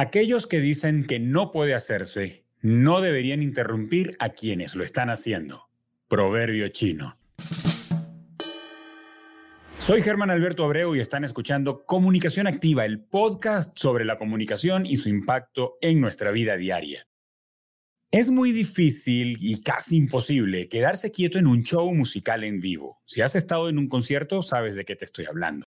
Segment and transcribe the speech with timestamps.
[0.00, 5.70] Aquellos que dicen que no puede hacerse no deberían interrumpir a quienes lo están haciendo.
[6.06, 7.18] Proverbio chino.
[9.80, 14.98] Soy Germán Alberto Abreu y están escuchando Comunicación Activa, el podcast sobre la comunicación y
[14.98, 17.04] su impacto en nuestra vida diaria.
[18.12, 23.00] Es muy difícil y casi imposible quedarse quieto en un show musical en vivo.
[23.04, 25.64] Si has estado en un concierto, sabes de qué te estoy hablando.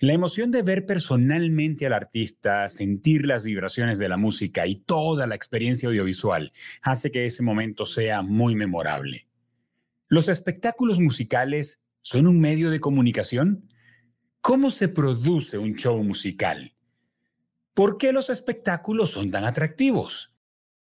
[0.00, 5.26] La emoción de ver personalmente al artista, sentir las vibraciones de la música y toda
[5.28, 6.52] la experiencia audiovisual
[6.82, 9.28] hace que ese momento sea muy memorable.
[10.08, 13.68] ¿Los espectáculos musicales son un medio de comunicación?
[14.40, 16.74] ¿Cómo se produce un show musical?
[17.72, 20.33] ¿Por qué los espectáculos son tan atractivos?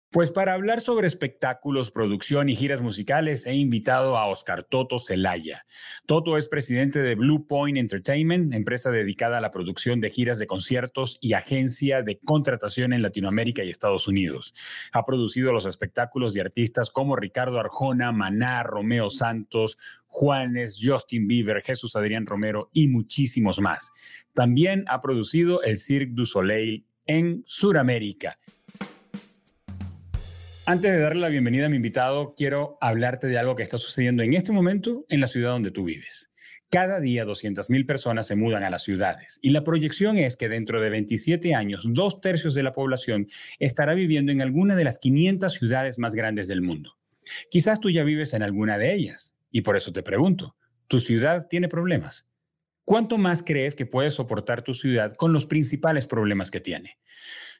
[0.09, 5.65] Pues para hablar sobre espectáculos, producción y giras musicales he invitado a Oscar Toto Celaya.
[6.05, 10.47] Toto es presidente de Blue Point Entertainment, empresa dedicada a la producción de giras de
[10.47, 14.55] conciertos y agencia de contratación en Latinoamérica y Estados Unidos.
[14.93, 21.61] Ha producido los espectáculos de artistas como Ricardo Arjona, Maná, Romeo Santos, Juanes, Justin Bieber,
[21.61, 23.91] Jesús Adrián Romero y muchísimos más.
[24.33, 28.39] También ha producido el Cirque du Soleil en Sudamérica
[30.67, 34.21] antes de darle la bienvenida a mi invitado, quiero hablarte de algo que está sucediendo
[34.21, 36.29] en este momento en la ciudad donde tú vives.
[36.69, 40.81] Cada día 200.000 personas se mudan a las ciudades y la proyección es que dentro
[40.81, 43.27] de 27 años, dos tercios de la población
[43.59, 46.97] estará viviendo en alguna de las 500 ciudades más grandes del mundo.
[47.49, 50.57] Quizás tú ya vives en alguna de ellas y por eso te pregunto,
[50.89, 52.27] ¿tu ciudad tiene problemas?
[52.87, 56.97] ¿Cuánto más crees que puede soportar tu ciudad con los principales problemas que tiene?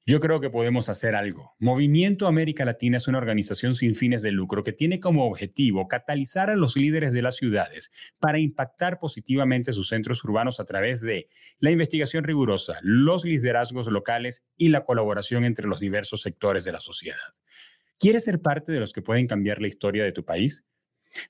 [0.06, 1.54] Yo creo que podemos hacer algo.
[1.60, 6.50] Movimiento América Latina es una organización sin fines de lucro que tiene como objetivo catalizar
[6.50, 11.28] a los líderes de las ciudades para impactar positivamente sus centros urbanos a través de
[11.60, 16.80] la investigación rigurosa, los liderazgos locales y la colaboración entre los diversos sectores de la
[16.80, 17.18] sociedad.
[18.00, 20.66] ¿Quieres ser parte de los que pueden cambiar la historia de tu país?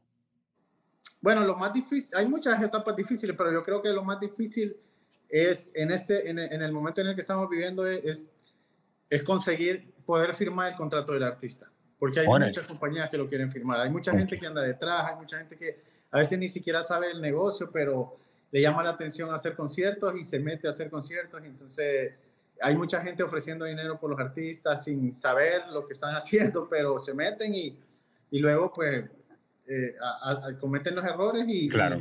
[1.22, 4.76] Bueno, lo más difícil, hay muchas etapas difíciles, pero yo creo que lo más difícil
[5.30, 8.30] es en, este, en, el momento en el que estamos viviendo es,
[9.08, 11.70] es conseguir poder firmar el contrato del artista.
[11.98, 13.80] Porque hay muchas compañías que lo quieren firmar.
[13.80, 17.10] Hay mucha gente que anda detrás, hay mucha gente que a veces ni siquiera sabe
[17.10, 18.16] el negocio, pero
[18.50, 21.42] le llama la atención hacer conciertos y se mete a hacer conciertos.
[21.44, 22.12] entonces
[22.60, 26.98] hay mucha gente ofreciendo dinero por los artistas sin saber lo que están haciendo, pero
[26.98, 27.76] se meten y,
[28.30, 29.04] y luego pues
[29.66, 29.96] eh,
[30.60, 31.96] cometen los errores y, claro.
[31.96, 32.00] Y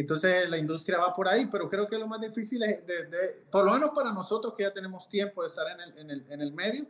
[0.00, 3.64] entonces la industria va por ahí, pero creo que lo más difícil es, de, por
[3.64, 6.40] lo menos para nosotros que ya tenemos tiempo de estar en el, en el, en
[6.40, 6.86] el medio,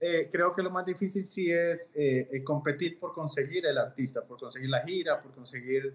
[0.00, 4.22] eh, creo que lo más difícil sí es eh, eh, competir por conseguir el artista,
[4.22, 5.94] por conseguir la gira, por conseguir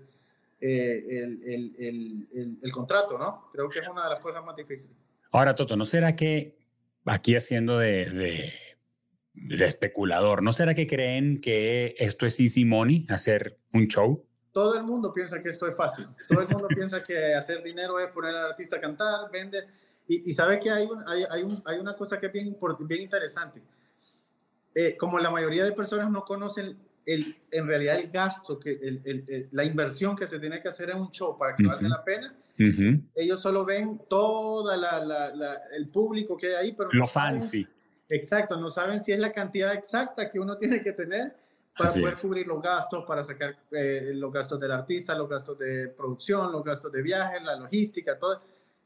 [0.60, 1.40] el,
[1.78, 3.48] el, el, contrato, ¿no?
[3.52, 4.98] Creo que es una de las cosas más difíciles.
[5.32, 6.58] Ahora, Toto, ¿no será que
[7.06, 8.54] aquí haciendo de, de,
[9.36, 14.26] de especulador, ¿no será que creen que esto es easy money, hacer un show?
[14.56, 16.06] Todo el mundo piensa que esto es fácil.
[16.30, 19.68] Todo el mundo piensa que hacer dinero es poner al artista a cantar, vendes.
[20.08, 23.02] Y, y sabe que hay, hay, hay, un, hay, una cosa que es bien, bien
[23.02, 23.62] interesante.
[24.74, 29.02] Eh, como la mayoría de personas no conocen el, en realidad el gasto, que el,
[29.04, 32.02] el, la inversión que se tiene que hacer en un show para que valga la
[32.02, 32.34] pena,
[33.14, 37.66] ellos solo ven la, el público que hay ahí, pero lo no fancy.
[38.08, 41.36] exacto, no saben si es la cantidad exacta que uno tiene que tener
[41.78, 45.90] para poder cubrir los gastos, para sacar eh, los gastos del artista, los gastos de
[45.90, 48.42] producción, los gastos de viaje, la logística, todo.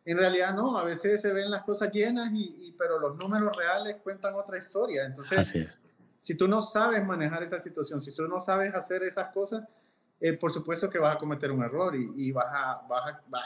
[0.06, 3.98] en realidad no, a veces se ven las cosas llenas, y, pero los números reales
[4.04, 5.06] cuentan otra historia.
[5.06, 5.80] Entonces,
[6.18, 9.64] si tú no sabes manejar esa situación, si tú no sabes hacer esas cosas,
[10.20, 13.44] eh, por supuesto que vas a cometer un error y, vas, a, vas,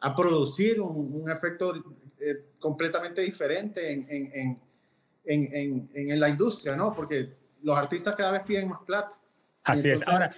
[0.00, 1.72] a, producir un, efecto
[2.18, 4.60] eh, completamente diferente en, en,
[5.24, 6.92] en, en, la industria, ¿no?
[6.94, 9.18] Porque los artistas cada vez piden más plata.
[9.64, 10.06] Así es.
[10.06, 10.30] Ahora,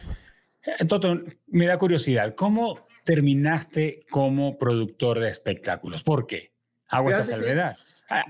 [0.65, 6.03] eh, Toto, me da curiosidad, ¿cómo terminaste como productor de espectáculos?
[6.03, 6.53] ¿Por qué?
[6.89, 7.77] Hago esta salvedad.
[8.09, 8.25] Ah,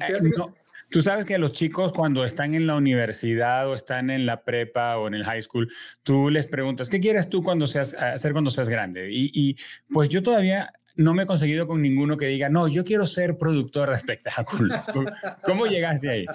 [0.88, 4.96] Tú sabes que los chicos cuando están en la universidad o están en la prepa
[4.98, 5.68] o en el high school,
[6.04, 9.10] tú les preguntas, ¿qué quieres tú cuando seas, hacer cuando seas grande?
[9.10, 9.56] Y, y
[9.92, 13.36] pues yo todavía no me he conseguido con ninguno que diga, no, yo quiero ser
[13.36, 14.78] productor de espectáculos.
[15.44, 16.26] ¿Cómo llegaste ahí?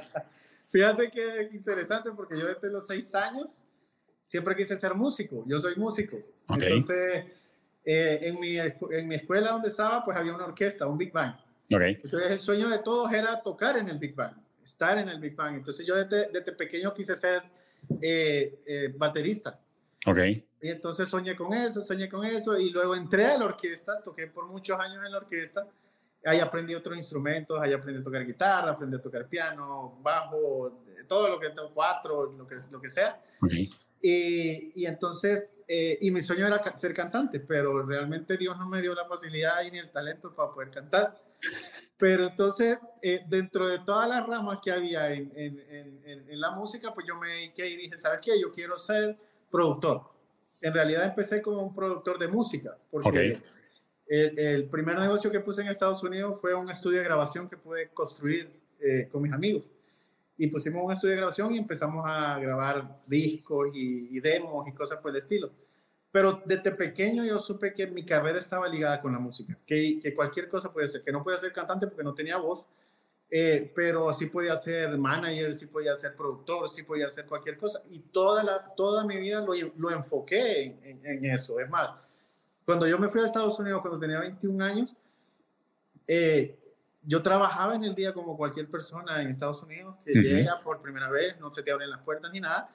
[0.71, 3.47] Fíjate que interesante porque yo desde los seis años
[4.23, 5.44] siempre quise ser músico.
[5.45, 6.18] Yo soy músico.
[6.47, 7.25] Entonces,
[7.83, 11.35] eh, en, mi, en mi escuela donde estaba, pues había una orquesta, un Big Bang.
[11.69, 15.35] Entonces el sueño de todos era tocar en el Big Bang, estar en el Big
[15.35, 15.56] Bang.
[15.56, 17.44] Entonces yo desde, desde pequeño quise ser
[18.01, 19.59] eh, eh, baterista.
[20.06, 20.45] Okay.
[20.62, 24.27] Y entonces soñé con eso, soñé con eso y luego entré a la orquesta, toqué
[24.27, 25.68] por muchos años en la orquesta.
[26.23, 31.27] Ahí aprendí otros instrumentos, ahí aprendí a tocar guitarra, aprendí a tocar piano, bajo, todo
[31.29, 33.19] lo que tengo, cuatro, lo que, lo que sea.
[33.41, 33.69] Okay.
[34.01, 38.81] Y, y, entonces, eh, y mi sueño era ser cantante, pero realmente Dios no me
[38.81, 41.21] dio la facilidad ni el talento para poder cantar.
[41.97, 46.91] Pero entonces, eh, dentro de todas las ramas que había en, en, en, la música,
[46.95, 48.41] pues yo me dediqué y dije, ¿sabes qué?
[48.41, 49.15] Yo quiero ser
[49.51, 50.01] productor.
[50.62, 53.39] En realidad empecé como un productor de música, porque
[54.12, 57.58] el, el, primer negocio que puse en Estados Unidos fue un estudio de grabación que
[57.58, 59.63] pude construir eh, con mis amigos.
[60.38, 64.74] Y pusimos un estudio de grabación y empezamos a grabar discos y, y demos y
[64.74, 65.52] cosas por el estilo.
[66.12, 70.14] Pero desde pequeño yo supe que mi carrera estaba ligada con la música, que, que
[70.14, 72.66] cualquier cosa puede ser, que no podía ser cantante porque no tenía voz,
[73.30, 77.81] eh, pero sí podía ser manager, sí podía ser productor, sí podía hacer cualquier cosa.
[77.90, 81.62] Y toda, la, toda mi vida lo, lo enfoqué en, eso.
[81.62, 81.96] Es más,
[82.71, 84.95] cuando yo me fui a Estados Unidos, cuando tenía 21 años,
[86.07, 86.57] eh,
[87.03, 91.09] yo trabajaba en el día como cualquier persona en Estados Unidos que llega por primera
[91.09, 92.73] vez, no se te abren las puertas ni nada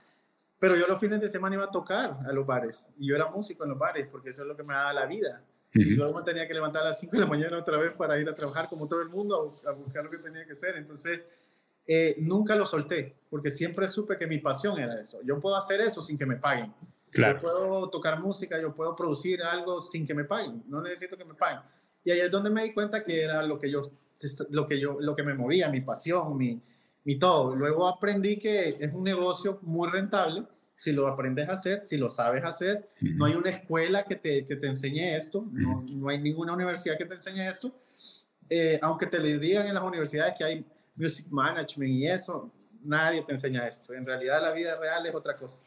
[0.59, 3.27] pero yo los fines de semana iba a tocar a los bares y yo era
[3.27, 5.43] músico en los bares porque eso es lo que me daba la vida.
[5.75, 8.19] Y luego me tenía que levantar a las 5 de la mañana otra vez para
[8.19, 10.75] ir a trabajar como todo el mundo a, buscar lo que tenía que hacer.
[10.77, 11.21] Entonces,
[11.87, 15.21] eh, nunca lo solté porque siempre supe que mi pasión era eso.
[15.23, 16.73] Yo puedo hacer eso sin que me paguen.
[17.17, 17.41] Claro.
[17.41, 20.63] Yo puedo tocar música, yo puedo producir algo sin que me paguen.
[20.69, 21.61] No necesito que me paguen.
[22.05, 23.81] Y ahí es donde me di cuenta que era lo que yo,
[24.51, 26.61] lo que yo, lo que me movía, mi pasión, mi,
[27.05, 27.57] mi todo.
[27.57, 30.45] Luego aprendí que es un negocio muy rentable
[30.77, 32.91] si lo aprendes a hacer, si lo sabes hacer.
[33.01, 36.99] No hay una escuela que te, que te enseñe esto, no, no, hay ninguna universidad
[36.99, 37.75] que te enseñe esto.
[38.51, 42.53] Eh, aunque te le digan en las universidades que hay music management y eso,
[42.85, 43.95] nadie te enseña esto.
[43.95, 45.63] En realidad la vida real es otra cosa.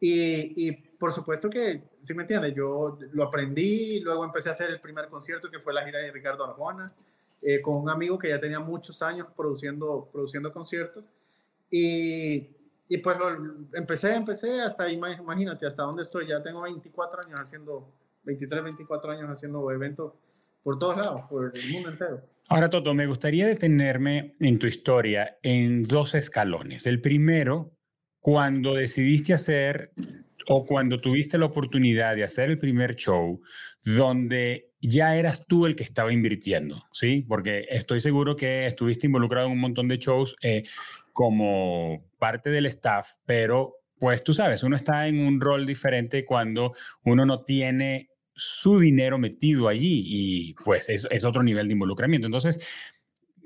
[0.00, 4.80] Y, por supuesto que, si me entiendes, yo lo aprendí, luego empecé a hacer el
[4.80, 6.92] primer concierto que fue la gira de Ricardo Arjona.
[7.40, 11.04] Eh, con un amigo que ya tenía muchos años produciendo, produciendo conciertos.
[11.70, 12.48] Y,
[12.88, 13.16] y pues
[13.74, 16.26] empecé, empecé hasta, imagínate, hasta dónde estoy.
[16.26, 17.92] Ya tengo 24 años haciendo,
[18.24, 20.14] 23, 24 años haciendo eventos
[20.62, 22.22] por todos lados, por el mundo entero.
[22.48, 26.86] Ahora, Toto, me gustaría detenerme en tu historia en dos escalones.
[26.86, 27.77] El primero,
[28.28, 29.90] cuando decidiste hacer
[30.48, 33.40] o cuando tuviste la oportunidad de hacer el primer show
[33.82, 37.24] donde ya eras tú el que estaba invirtiendo, ¿sí?
[37.26, 40.64] Porque estoy seguro que estuviste involucrado en un montón de shows eh,
[41.14, 46.74] como parte del staff, pero pues tú sabes, uno está en un rol diferente cuando
[47.04, 52.26] uno no tiene su dinero metido allí y pues es, es otro nivel de involucramiento.
[52.26, 52.60] Entonces,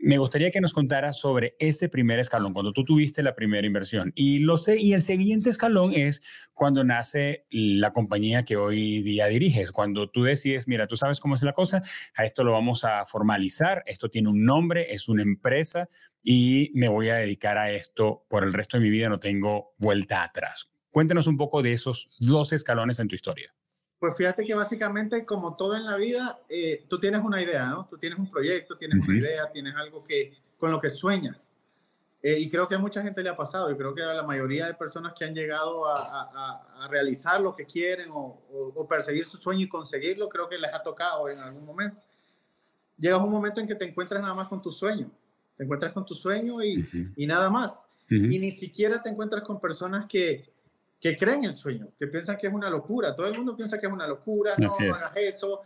[0.03, 4.13] me gustaría que nos contaras sobre ese primer escalón, cuando tú tuviste la primera inversión.
[4.17, 9.29] Y, lo sé, y el siguiente escalón es cuando nace la compañía que hoy día
[9.29, 11.83] diriges, cuando tú decides, mira, tú sabes cómo es la cosa,
[12.15, 15.89] a esto lo vamos a formalizar, esto tiene un nombre, es una empresa
[16.21, 19.75] y me voy a dedicar a esto por el resto de mi vida, no tengo
[19.79, 20.69] vuelta atrás.
[20.91, 23.55] Cuéntanos un poco de esos dos escalones en tu historia.
[24.03, 27.87] Pues fíjate que básicamente, como todo en la vida, eh, tú tienes una idea, ¿no?
[27.89, 31.49] Tú tienes un proyecto, tienes una idea, tienes algo que, con lo que sueñas.
[32.21, 34.25] Eh, y creo que a mucha gente le ha pasado, y creo que a la
[34.25, 38.43] mayoría de personas que han llegado a, a, a realizar lo que quieren o,
[38.75, 42.03] o, perseguir su sueño y conseguirlo, creo que les ha tocado en algún momento.
[42.99, 45.13] Llega un momento en que te encuentras nada más con tu sueño,
[45.57, 47.87] te encuentras con tu sueño y, y nada más.
[48.11, 50.52] Y ni siquiera te encuentras con personas que,
[51.03, 53.13] que creen el sueño, que piensan que es una locura.
[53.13, 55.63] Todo el mundo piensa que es una locura, no, hagas eso.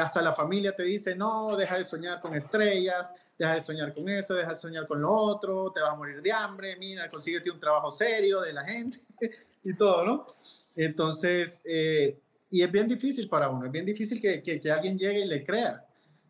[0.00, 4.08] hasta la familia te dice, no, deja de soñar con estrellas, deja de soñar con
[4.08, 7.50] esto, deja de soñar con lo otro, te vas a morir de hambre, mira, consíguete
[7.50, 8.96] un trabajo serio de la gente
[9.62, 10.26] y todo, ¿no?
[10.74, 12.18] Entonces, eh,
[12.48, 15.44] y es bien difícil para uno, es bien difícil que, que, alguien llegue y le
[15.44, 15.84] crea.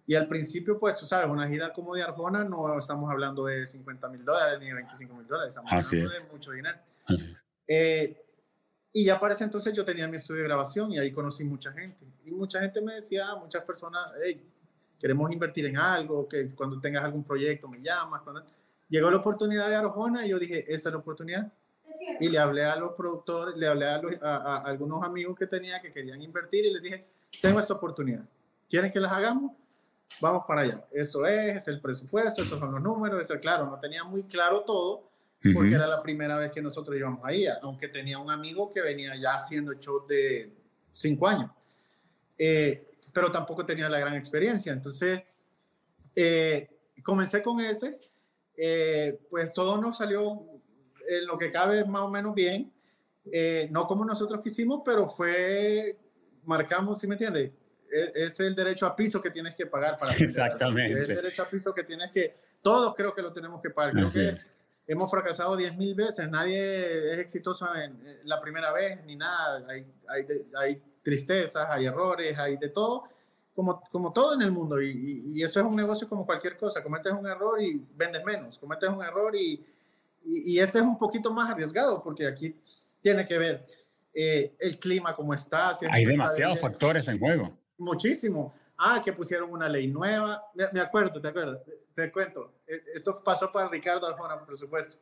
[0.05, 3.65] Y al principio, pues tú sabes, una gira como de Arjona no estamos hablando de
[3.65, 6.77] 50 mil dólares ni de 25 mil dólares, estamos hablando de mucho dinero.
[7.69, 8.25] Eh,
[8.93, 11.73] y ya para ese entonces yo tenía mi estudio de grabación y ahí conocí mucha
[11.73, 12.07] gente.
[12.25, 14.43] Y mucha gente me decía, muchas personas, hey,
[14.99, 18.23] queremos invertir en algo, que cuando tengas algún proyecto me llamas.
[18.23, 18.43] Cuando...
[18.89, 21.53] Llegó la oportunidad de Arjona y yo dije, esta es la oportunidad.
[22.21, 25.91] y le hablé a los productores, le hablé a, a, algunos amigos que tenía que
[25.91, 27.07] querían invertir y les dije,
[27.43, 28.25] tengo esta oportunidad.
[28.69, 29.53] ¿Quieren que las hagamos?
[30.21, 30.85] Vamos para allá.
[30.91, 33.31] Esto es, es el presupuesto, estos son los números.
[33.31, 35.09] Es claro, no tenía muy claro todo
[35.55, 39.15] porque era la primera vez que nosotros íbamos ahí, aunque tenía un amigo que venía
[39.17, 40.53] ya haciendo show de
[40.93, 41.51] cinco años.
[42.37, 44.73] Eh, pero tampoco tenía la gran experiencia.
[44.73, 45.23] Entonces,
[46.15, 46.69] eh,
[47.03, 47.99] comencé con ese,
[48.57, 50.41] eh, pues todo nos salió
[51.09, 52.73] en lo que cabe más o menos bien,
[53.33, 55.97] eh, no como nosotros quisimos, pero fue,
[56.45, 57.53] marcamos, ¿sí me entiendes?
[57.91, 60.13] E, es, el derecho a piso que tienes que pagar para...
[60.13, 61.01] Exactamente.
[61.01, 63.93] Es el derecho a piso que tienes que, todos creo que lo tenemos que pagar.
[63.93, 64.37] Creo que
[64.89, 70.27] hemos fracasado 10.000 veces, nadie es exitoso en, la primera vez, ni nada, hay, hay,
[70.59, 73.05] hay tristezas, hay errores, hay de todo,
[73.55, 74.81] como, como todo en el mundo.
[74.81, 76.83] Y, y, eso es un negocio como cualquier cosa.
[76.83, 78.59] Cometes un error y vendes menos.
[78.59, 79.65] Cometes un error y,
[80.25, 82.57] y, ese es un poquito más arriesgado porque aquí
[83.01, 83.67] tiene que ver
[84.15, 85.73] eh, el clima, cómo está.
[85.91, 87.57] hay demasiados factores en juego.
[87.77, 88.55] Muchísimo.
[88.79, 90.43] Ah, que pusieron una ley nueva.
[90.73, 91.63] Me, acuerdo, te acuerdo.
[91.95, 92.55] Te, cuento.
[92.67, 94.97] E, esto pasó para Ricardo Arjona, por supuesto.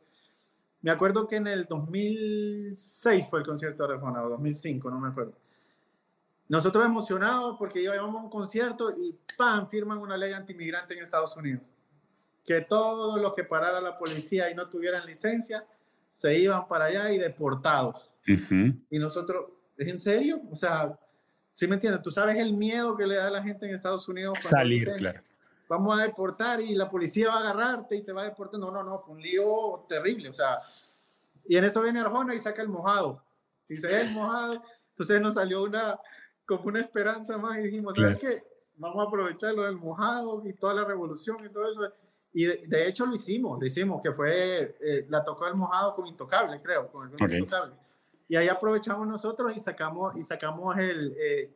[0.81, 5.09] Me acuerdo que en el 2006 fue el concierto de Arjona, o 2005, no me
[5.09, 5.35] acuerdo
[6.49, 9.69] nosotros emocionados porque íbamos a un concierto y ¡pam!
[9.69, 11.63] firman una ley antimigrante en Estados Unidos.
[12.45, 15.67] Que todos los que parara la policía y no tuvieran licencia
[16.13, 18.11] se iban para allá y deportados.
[18.91, 20.41] Y nosotros, ¿es en serio?
[20.51, 20.99] O sea,
[21.57, 22.03] ¿sí me entiendes?
[22.03, 24.37] Tú sabes el miedo que le da a la gente en Estados Unidos.
[24.43, 25.21] Salir, claro.
[25.71, 28.61] Vamos a deportar y la policía va a agarrarte y te va a deportar.
[28.61, 30.29] No, no, no, fue un lío terrible.
[30.29, 30.59] O sea,
[31.49, 33.25] y en eso viene Arjona y saca el mojado.
[33.67, 34.63] Dice, el mojado.
[34.91, 35.99] Entonces nos salió una,
[36.45, 38.45] como una esperanza más y dijimos, ¿sabes qué?
[38.77, 41.91] Vamos a aprovechar lo del mojado y toda la revolución y todo eso.
[42.35, 46.07] Y de, hecho lo hicimos, lo hicimos, que fue, eh, la tocó el mojado con
[46.07, 47.86] Intocable, creo, con el Intocable.
[48.29, 51.17] Y ahí aprovechamos nosotros y sacamos, y sacamos el...
[51.21, 51.51] Eh,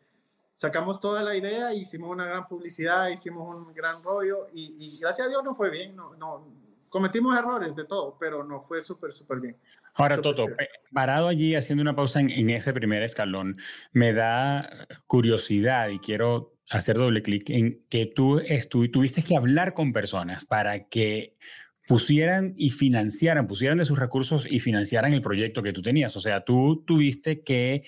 [0.53, 5.27] sacamos toda la idea, hicimos una gran publicidad, hicimos un gran rollo y, y gracias
[5.27, 6.45] a Dios no fue bien, no, no,
[6.91, 9.57] cometimos errores de todo, pero no fue súper, súper bien.
[9.95, 10.47] Ahora, Toto,
[10.93, 13.57] parado allí haciendo una pausa en, ese primer escalón,
[13.93, 14.69] me da
[15.07, 18.41] curiosidad y quiero hacer doble clic en que tú
[18.93, 21.37] tuviste que hablar con personas para que
[21.91, 26.17] pusieran y financiaran, pusieran de sus recursos y financiaran el proyecto que tú tenías.
[26.17, 27.83] O sea, tú tuviste que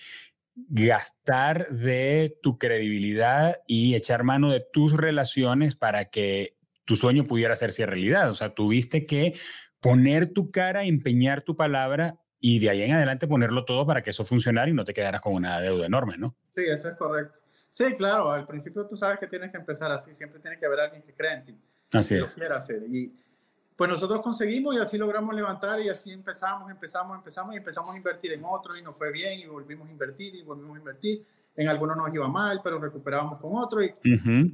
[0.56, 7.54] gastar de tu credibilidad y echar mano de tus relaciones para que tu sueño pudiera
[7.54, 8.28] hacerse realidad.
[8.28, 9.34] O sea, tuviste que
[9.78, 14.10] poner tu cara, empeñar tu palabra y de ahí en adelante ponerlo todo para que
[14.10, 16.34] eso funcionara y no te quedaras con una deuda enorme, ¿no?
[16.56, 17.38] Sí, eso es correcto.
[17.70, 20.80] Sí, claro, al principio tú sabes que tienes que empezar así, siempre tiene que haber
[20.80, 21.56] alguien que crea en ti.
[21.92, 22.82] Así Lo quiera hacer.
[22.92, 23.14] Y
[23.82, 27.96] pues nosotros conseguimos y así logramos levantar y así empezamos, empezamos, empezamos y empezamos a
[27.96, 31.26] invertir en otros y nos fue bien y volvimos a invertir y volvimos a invertir.
[31.56, 33.92] En algunos nos iba mal, pero recuperábamos con otro y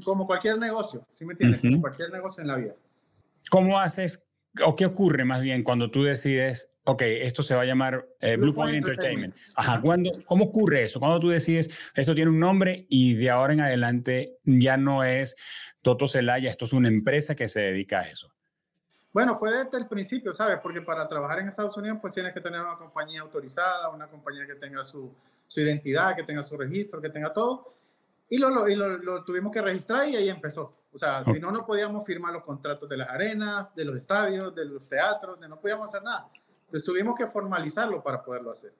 [0.02, 1.60] como cualquier negocio, ¿sí me entiendes?
[1.60, 2.74] Como cualquier negocio en la vida.
[3.50, 4.24] ¿Cómo haces
[4.64, 8.38] o qué ocurre más bien cuando tú decides, ok, esto se va a llamar eh,
[8.38, 9.36] Blue, Point Entertainment?
[9.56, 9.82] Ajá,
[10.24, 11.00] ¿cómo ocurre eso?
[11.00, 15.36] Cuando tú decides, esto tiene un nombre y de ahora en adelante ya no es
[15.82, 18.32] Toto Celaya, esto es una empresa que se dedica a eso.
[19.12, 20.58] Bueno, fue desde el principio, ¿sabes?
[20.62, 24.46] Porque para trabajar en Estados Unidos, pues tienes que tener una compañía autorizada, una compañía
[24.46, 25.12] que tenga su,
[25.46, 27.74] su identidad, que tenga su registro, que tenga todo.
[28.28, 30.74] Y, lo, y lo, lo, tuvimos que registrar y ahí empezó.
[30.92, 34.54] O sea, si no, no podíamos firmar los contratos de las arenas, de los estadios,
[34.54, 36.28] de los teatros, de no podíamos hacer nada.
[36.66, 38.74] Entonces tuvimos que formalizarlo para poderlo hacer.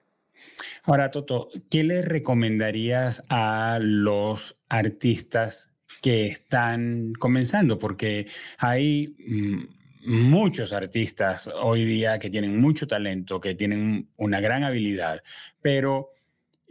[0.83, 5.71] Ahora, Toto, ¿qué le recomendarías a los artistas
[6.01, 7.79] que están comenzando?
[7.79, 8.27] Porque
[8.59, 15.21] hay mm, muchos artistas hoy día que tienen mucho talento, que tienen una gran habilidad,
[15.61, 16.11] pero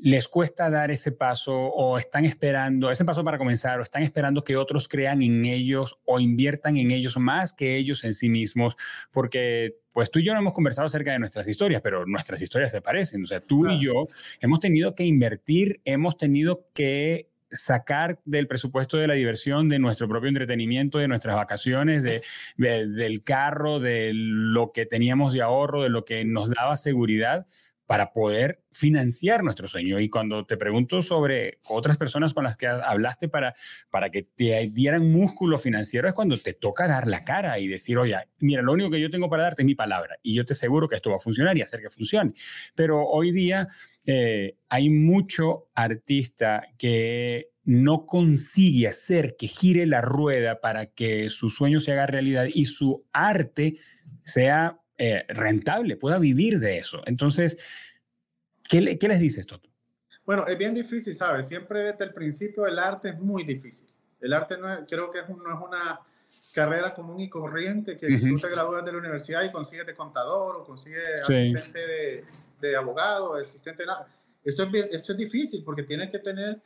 [0.01, 4.45] les cuesta dar ese paso o están esperando, ese paso para comenzar, o están esperando
[4.45, 8.77] que otros crean en ellos o inviertan en ellos más que ellos en sí mismos,
[9.11, 12.71] porque pues tú y yo no hemos conversado acerca de nuestras historias, pero nuestras historias
[12.71, 14.07] se parecen, o sea, tú y yo
[14.41, 20.09] hemos tenido que invertir, hemos tenido que sacar del presupuesto de la diversión, de nuestro
[20.09, 22.23] propio entretenimiento, de nuestras vacaciones, de,
[22.57, 27.47] del carro, de lo que teníamos de ahorro, de lo que nos daba seguridad
[27.89, 29.99] para poder financiar nuestro sueño.
[29.99, 33.55] Y cuando te pregunto sobre otras personas con las que hablaste para,
[33.89, 37.97] para que te dieran músculo financiero, es cuando te toca dar la cara y decir,
[37.97, 40.53] oye, mira, lo único que yo tengo para darte es mi palabra y yo te
[40.53, 42.35] aseguro que esto va a funcionar y hacer que funcione.
[42.75, 43.69] Pero hoy día
[44.05, 51.49] eh, hay mucho artista que no consigue hacer que gire la rueda para que su
[51.49, 53.77] sueño se haga realidad y su arte
[54.25, 57.03] sea eh, rentable, pueda vivir de eso.
[57.07, 57.57] Entonces,
[58.69, 59.71] ¿qué, les dices, Toto?
[60.27, 61.47] Bueno, es bien difícil, ¿sabes?
[61.47, 63.87] Siempre desde el principio el arte es muy difícil.
[64.21, 66.01] El arte no creo que no es una
[66.53, 70.57] carrera común y corriente que tú te gradúas de la universidad y consigues de contador
[70.57, 72.25] o consigues asistente de,
[72.61, 74.09] de, abogado, asistente de nada.
[74.45, 76.61] Esto es, esto es difícil porque tienes que tener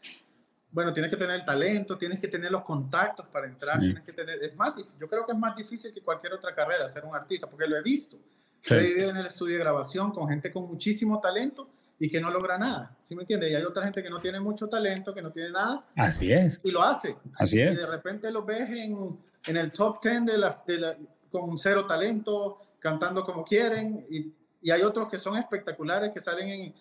[0.72, 4.12] bueno, tienes que tener el talento, tienes que tener los contactos para entrar, tienes que
[4.12, 7.14] tener, es más yo creo que es más difícil que cualquier otra carrera ser un
[7.14, 8.18] artista, porque lo he visto.
[8.64, 12.30] He vivido en el estudio de grabación con gente con muchísimo talento y que no
[12.30, 13.50] logra nada, ¿sí me entiendes?
[13.50, 15.84] Y hay otra gente que no tiene mucho talento, que no tiene nada.
[15.94, 16.58] Así es.
[16.64, 17.16] Y lo hace.
[17.38, 17.72] Así es.
[17.72, 20.96] Y de repente lo ves en, en el top 10 de la, de la,
[21.30, 26.48] con cero talento, cantando como quieren, y, y hay otros que son espectaculares, que salen
[26.48, 26.74] en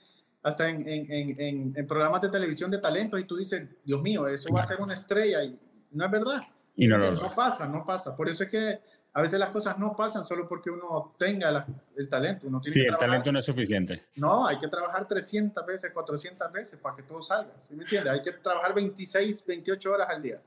[0.44, 4.52] hasta en, en, en, programas de televisión de talento y tú dices, Dios mío, eso
[4.54, 5.58] va a ser una estrella y
[5.92, 6.42] no es verdad.
[6.76, 8.16] Y no, no, no pasa, no pasa.
[8.16, 8.80] Por eso es que
[9.14, 11.68] a veces las cosas no pasan solo porque uno tenga
[11.98, 12.48] el talento.
[12.48, 14.06] Uno tiene sí, el talento no es suficiente.
[14.16, 17.52] No, hay que trabajar 300 veces, 400 veces para que todo salga.
[17.68, 18.14] ¿sí me entiendes?
[18.14, 20.42] Hay que trabajar 26, 28 horas al día.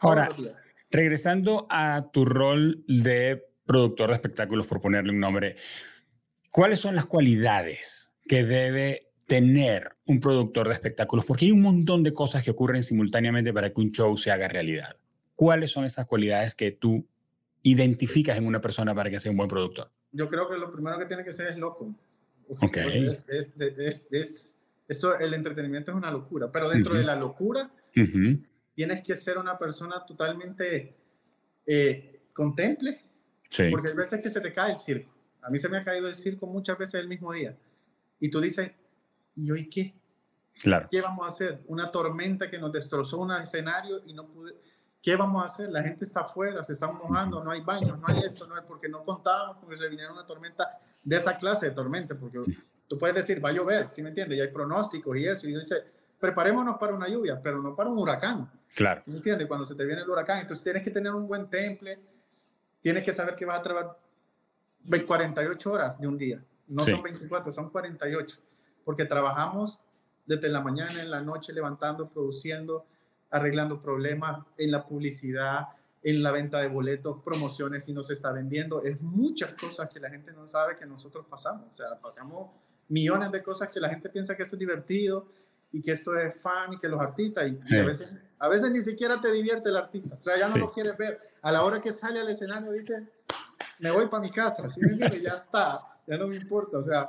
[0.00, 0.28] Ahora,
[0.90, 5.56] regresando a tu rol de productor de espectáculos, por ponerle un nombre,
[6.52, 11.24] ¿cuáles son las cualidades que debe tener un productor de espectáculos?
[11.24, 14.48] Porque hay un montón de cosas que ocurren simultáneamente para que un show se haga
[14.48, 14.96] realidad.
[15.34, 17.06] ¿Cuáles son esas cualidades que tú
[17.62, 19.90] identificas en una persona para que sea un buen productor?
[20.12, 21.94] Yo creo que lo primero que tiene que ser es loco.
[22.48, 22.76] Ok.
[22.76, 27.70] Es, esto, el entretenimiento es una locura, pero dentro de la locura
[28.74, 30.94] tienes que ser una persona totalmente
[31.66, 33.00] eh, contemple,
[33.48, 33.70] sí.
[33.70, 35.10] porque hay veces que se te cae el circo.
[35.40, 37.56] A mí se me ha caído el circo muchas veces el mismo día.
[38.20, 38.72] Y tú dices,
[39.36, 39.94] ¿y hoy qué?
[40.62, 40.88] Claro.
[40.90, 41.62] ¿Qué vamos a hacer?
[41.66, 44.52] Una tormenta que nos destrozó un escenario y no pude.
[45.02, 45.70] ¿Qué vamos a hacer?
[45.70, 48.62] La gente está afuera, se están mojando, no hay baños, no hay esto, no hay
[48.66, 52.38] porque no contábamos con que se viniera una tormenta de esa clase de tormenta, porque
[52.88, 54.38] tú puedes decir, va a llover, ¿sí me entiendes?
[54.38, 55.84] Y hay pronósticos y eso, y dice,
[56.18, 58.50] preparémonos para una lluvia, pero no para un huracán.
[58.74, 59.02] Claro.
[59.04, 59.46] ¿Sí me entiendes?
[59.46, 61.98] Cuando se te viene el huracán, entonces tienes que tener un buen temple,
[62.80, 63.98] tienes que saber que vas a trabajar
[65.06, 68.40] 48 horas de un día, no son 24, son 48
[68.84, 69.80] porque trabajamos
[70.26, 72.86] desde la mañana, en la noche, levantando, produciendo,
[73.30, 75.68] arreglando problemas en la publicidad,
[76.02, 78.82] en la venta de boletos, promociones, si no se está vendiendo.
[78.82, 81.72] Es muchas cosas que la gente no sabe que nosotros pasamos.
[81.72, 82.50] O sea, pasamos
[82.88, 85.26] millones de cosas que la gente piensa que esto es divertido
[85.72, 88.80] y que esto es fan y que los artistas, y, a, veces, a veces ni
[88.80, 90.16] siquiera te divierte el artista.
[90.20, 91.20] O sea, ya no lo quieres ver.
[91.42, 93.08] A la hora que sale al escenario dice,
[93.78, 96.78] me voy para mi casa, ¿sí Ya está, ya no me importa.
[96.78, 97.08] O sea,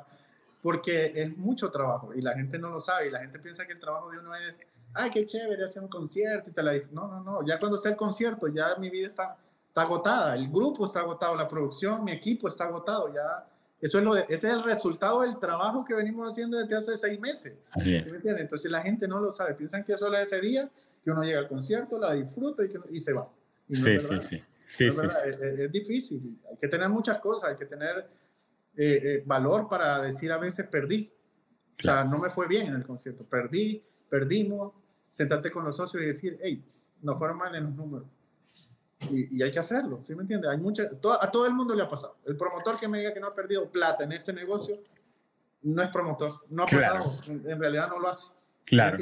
[0.65, 3.73] porque es mucho trabajo y la gente no lo sabe y la gente piensa que
[3.73, 4.59] el trabajo de uno es,
[4.95, 7.89] ay, qué chévere hacer un concierto y te la No, no, no, ya cuando está
[7.89, 12.13] el concierto, ya mi vida está, está agotada, el grupo está agotado, la producción, mi
[12.13, 13.45] equipo está agotado, ya.
[13.79, 16.97] Eso es lo de, ese es el resultado del trabajo que venimos haciendo desde hace
[16.97, 17.53] seis meses.
[17.69, 18.41] Así ¿Me entiendes?
[18.41, 20.67] Entonces la gente no lo sabe, piensan que solo es ese día,
[21.03, 23.29] que uno llega al concierto, la disfruta y, que, y se va.
[23.71, 28.24] sí, sí, sí, sí, sí, es difícil, hay que tener muchas cosas, hay que tener
[28.77, 31.11] eh, eh, valor para decir a veces perdí.
[31.79, 33.25] O sea, no me fue bien en el concierto.
[33.25, 34.73] Perdí, perdimos.
[35.09, 36.61] Sentarte con los socios y decir, hey,
[37.01, 38.07] no fueron mal en los números.
[39.11, 40.49] Y, hay que hacerlo, ¿sí me entiendes?
[40.49, 42.17] Hay mucha, a todo el mundo le ha pasado.
[42.25, 44.79] El promotor que me diga que no ha perdido plata en este negocio
[45.61, 46.41] no es promotor.
[46.49, 47.03] No ha pasado.
[47.27, 48.27] En, realidad no lo hace.
[48.65, 48.97] Claro.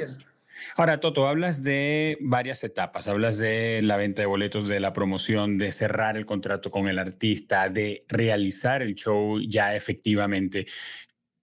[0.76, 3.08] Ahora, Toto, hablas de varias etapas.
[3.08, 6.98] Hablas de la venta de boletos, de la promoción, de cerrar el contrato con el
[6.98, 10.66] artista, de realizar el show ya efectivamente.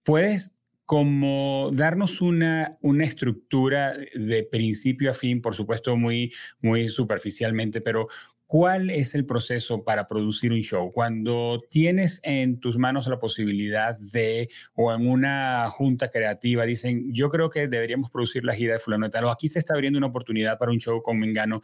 [0.02, 7.80] ¿Puedes como darnos una, una estructura de principio a fin, por supuesto muy, muy superficialmente,
[7.80, 8.08] pero
[8.52, 10.92] ¿Cuál es el proceso para producir un show?
[10.92, 17.30] Cuando tienes en tus manos la posibilidad de, o en una junta creativa, dicen, yo
[17.30, 20.08] creo que deberíamos producir la gira de fulano de o aquí se está abriendo una
[20.08, 21.62] oportunidad para un show con Mengano.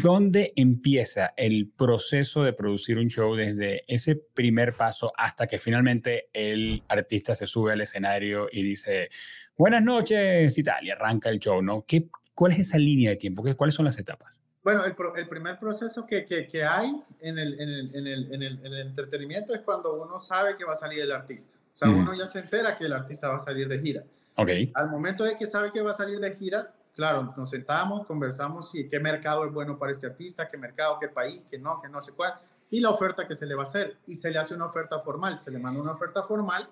[0.00, 6.28] ¿Dónde empieza el proceso de producir un show desde ese primer paso hasta que finalmente
[6.32, 9.08] el artista se sube al escenario y dice,
[9.56, 11.84] buenas noches y tal, y arranca el show, ¿no?
[11.84, 13.42] ¿Qué, ¿Cuál es esa línea de tiempo?
[13.56, 14.38] ¿Cuáles son las etapas?
[14.68, 18.34] Bueno, el, el primer proceso que, que, que hay en el, en, el, en, el,
[18.34, 21.56] en, el, entretenimiento es cuando uno sabe que va a salir el artista.
[21.74, 24.04] O sea, uno ya se entera que el artista va a salir de gira.
[24.36, 24.70] Okay.
[24.74, 28.74] Al momento de que sabe que va a salir de gira, claro, nos sentamos, conversamos
[28.74, 31.88] y qué mercado es bueno para este artista, qué mercado, qué país, qué no, qué
[31.88, 32.34] no sé cuál,
[32.70, 33.96] y la oferta que se le va a hacer.
[34.06, 36.68] Y se le hace una oferta formal, se le manda una oferta formal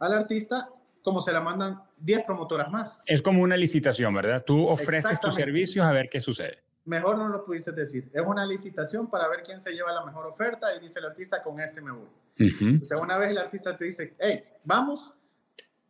[0.00, 0.70] al artista
[1.04, 3.00] como se la mandan 10 promotoras más.
[3.06, 4.42] Es como una licitación, ¿verdad?
[4.44, 6.66] Tú ofreces tus servicios a ver qué sucede.
[6.88, 8.10] Mejor no lo pudiste decir.
[8.14, 11.42] Es una licitación para ver quién se lleva la mejor oferta y dice el artista,
[11.42, 12.80] con este me voy.
[12.82, 15.12] O sea, una vez el artista te dice, hey, vamos,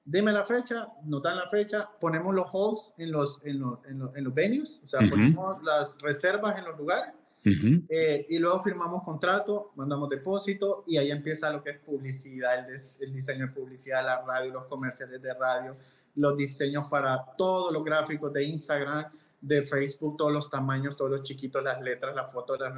[0.04, 4.34] dime la fecha, notan la fecha, ponemos los halls en los, en los, en los,
[4.34, 10.08] venues, o sea, ponemos las reservas en los lugares, eh, y luego firmamos contrato, mandamos
[10.08, 14.52] depósito, y ahí empieza lo que es publicidad, el, el, diseño de publicidad, la radio,
[14.54, 15.76] los comerciales de radio,
[16.16, 21.22] los diseños para todos los gráficos de Instagram, de Facebook, todos los tamaños, todos los
[21.22, 22.72] chiquitos, las letras, las fotos, las,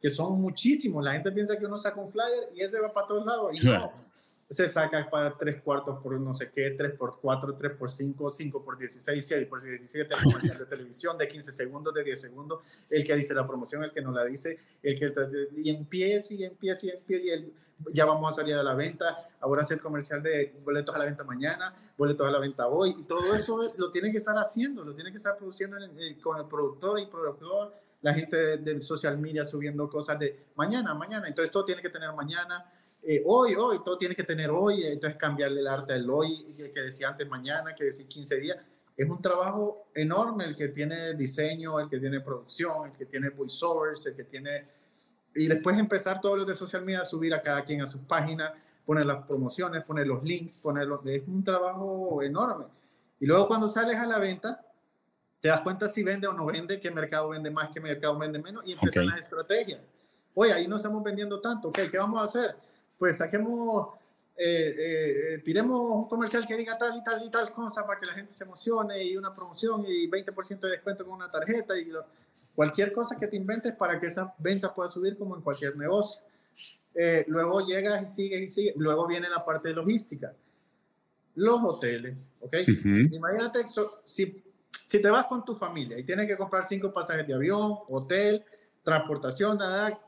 [0.00, 1.04] que son muchísimos.
[1.04, 3.50] La gente piensa que uno saca un flyer y ese va para todos lados.
[3.52, 3.92] Y no,
[4.50, 8.30] se saca para 3 cuartos por no sé qué, 3 por 4, 3 por 5,
[8.30, 12.84] 5 por 16, 6 por 17, comercial de televisión de 15 segundos, de 10 segundos,
[12.90, 15.12] el que dice la promoción, el que no la dice, el que
[15.54, 17.52] y empieza y empieza y empieza y el,
[17.92, 21.22] ya vamos a salir a la venta, ahora hacer comercial de boletos a la venta
[21.22, 24.94] mañana, boletos a la venta hoy y todo eso lo tiene que estar haciendo, lo
[24.96, 25.76] tiene que estar produciendo
[26.20, 31.28] con el productor y productor, la gente del social media subiendo cosas de mañana, mañana,
[31.28, 32.64] entonces todo tiene que tener mañana
[33.02, 36.36] eh, hoy, hoy, todo tiene que tener hoy, entonces cambiarle el arte al hoy,
[36.74, 38.58] que decía antes mañana, que decía 15 días.
[38.96, 43.30] Es un trabajo enorme el que tiene diseño, el que tiene producción, el que tiene
[43.30, 44.68] voiceovers, el que tiene...
[45.34, 48.02] Y después empezar todos los de social media a subir a cada quien a sus
[48.02, 48.52] páginas,
[48.84, 51.00] poner las promociones, poner los links, ponerlos...
[51.06, 52.66] Es un trabajo enorme.
[53.18, 54.60] Y luego cuando sales a la venta,
[55.40, 58.38] te das cuenta si vende o no vende, qué mercado vende más, qué mercado vende
[58.38, 59.80] menos, y empiezan las estrategias.
[60.34, 62.56] Oye, ahí no estamos vendiendo tanto, ok, ¿qué vamos a hacer?
[63.00, 63.94] Pues saquemos,
[64.36, 68.04] eh, eh, tiremos un comercial que diga tal y tal y tal cosa para que
[68.04, 71.90] la gente se emocione y una promoción y 20% de descuento con una tarjeta y
[72.54, 76.22] cualquier cosa que te inventes para que esa venta pueda subir como en cualquier negocio.
[76.94, 78.74] Eh, luego llegas y sigues y sigues.
[78.76, 80.34] Luego viene la parte de logística.
[81.36, 82.54] Los hoteles, ¿ok?
[83.12, 83.64] Imagínate,
[84.04, 84.44] si,
[84.84, 88.44] si te vas con tu familia y tienes que comprar cinco pasajes de avión, hotel,
[88.82, 89.98] transportación, nada,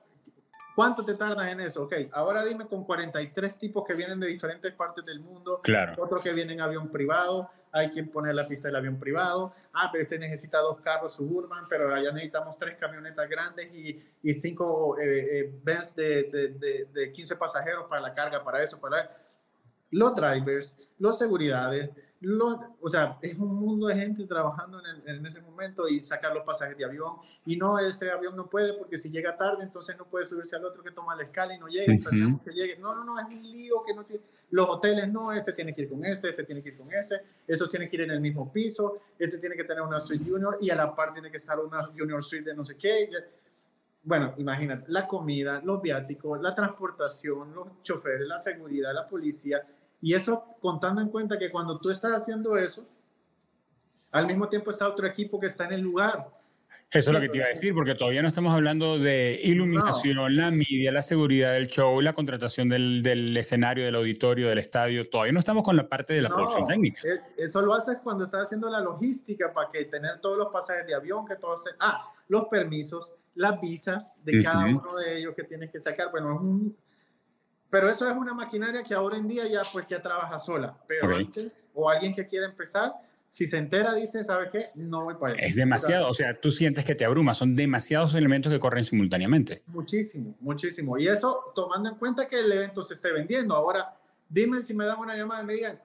[0.75, 1.85] ¿Cuánto te tardas en eso?
[1.85, 5.61] Ok, ahora dime con 43 tipos que vienen de diferentes partes del mundo.
[5.63, 5.95] Claro.
[5.99, 7.51] Otro que viene en avión privado.
[7.75, 9.55] Hay quien pone la pista del avión privado.
[9.73, 14.35] Ah, pero este necesita dos carros suburban, pero allá necesitamos tres camionetas grandes y, y
[14.35, 16.23] cinco eh, eh de,
[16.59, 19.11] de, de, 15 pasajeros para la carga, para eso, para
[19.91, 21.91] los drivers, los seguridades,
[22.81, 26.77] o sea, es un mundo de gente trabajando en, ese momento y sacar los pasajes
[26.77, 27.17] de avión.
[27.47, 30.65] Y no, ese avión no puede porque si llega tarde, entonces no puede subirse al
[30.65, 31.87] otro que toma la escala y no llega.
[32.45, 32.79] que llegue.
[32.79, 34.23] No, no, no, es un lío que no tiene.
[34.51, 37.23] Los hoteles no, este tiene que ir con este, este tiene que ir con ese,
[37.47, 40.59] esos tienen que ir en el mismo piso, este tiene que tener una suite junior
[40.61, 43.09] y a la par tiene que estar una junior suite de no sé qué.
[44.05, 49.67] Bueno, imagínate, la comida, los viáticos, la transportación, los choferes, la seguridad, la policía
[50.03, 52.83] y eso contando en cuenta que cuando tú estás haciendo eso,
[54.11, 56.29] al mismo tiempo está otro equipo que está en el lugar.
[56.91, 60.37] Eso es lo que te iba a decir, porque todavía no estamos hablando de iluminación,
[60.37, 65.09] la media, la seguridad del show, la contratación del, del, escenario, del auditorio, del estadio.
[65.09, 67.01] Todavía no estamos con la parte de la producción técnica.
[67.39, 70.95] Eso lo haces cuando estás haciendo la logística para que tener todos los pasajes de
[70.95, 71.63] avión, que todos.
[71.81, 76.11] Ah, los permisos, las visas de cada uno de ellos que tienes que sacar.
[76.11, 76.77] Bueno, es un,
[77.73, 80.77] pero eso es una maquinaria que ahora en día ya pues ya trabaja sola.
[80.87, 82.93] Pero antes, o alguien que quiere empezar,
[83.27, 84.67] si se entera, dice, ¿sabe qué?
[84.75, 85.43] No voy para allá.
[85.43, 89.63] Es demasiado, o sea, tú sientes que te abruma, son demasiados elementos que corren simultáneamente.
[89.69, 90.99] Muchísimo, muchísimo.
[90.99, 93.55] Y eso tomando en cuenta que el evento se esté vendiendo.
[93.55, 93.97] Ahora,
[94.29, 95.83] dime si me dan una llamada y me digan,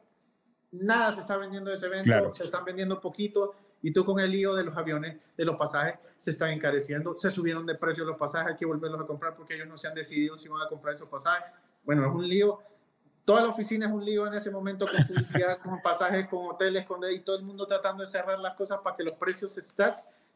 [0.73, 4.29] nada se está vendiendo de ese evento, se están vendiendo poquito, y tú con el
[4.29, 8.17] lío de los aviones, de los pasajes, se están encareciendo, se subieron de precio los
[8.17, 10.67] pasajes, hay que volverlos a comprar porque ellos no se han decidido si van a
[10.67, 11.49] comprar esos pasajes
[11.87, 12.59] bueno, es un lío.
[13.23, 16.85] Toda la oficina es un lío en ese momento con publicidad, con pasajes, con hoteles,
[16.85, 19.91] con y todo el mundo tratando de cerrar las cosas para que los precios estén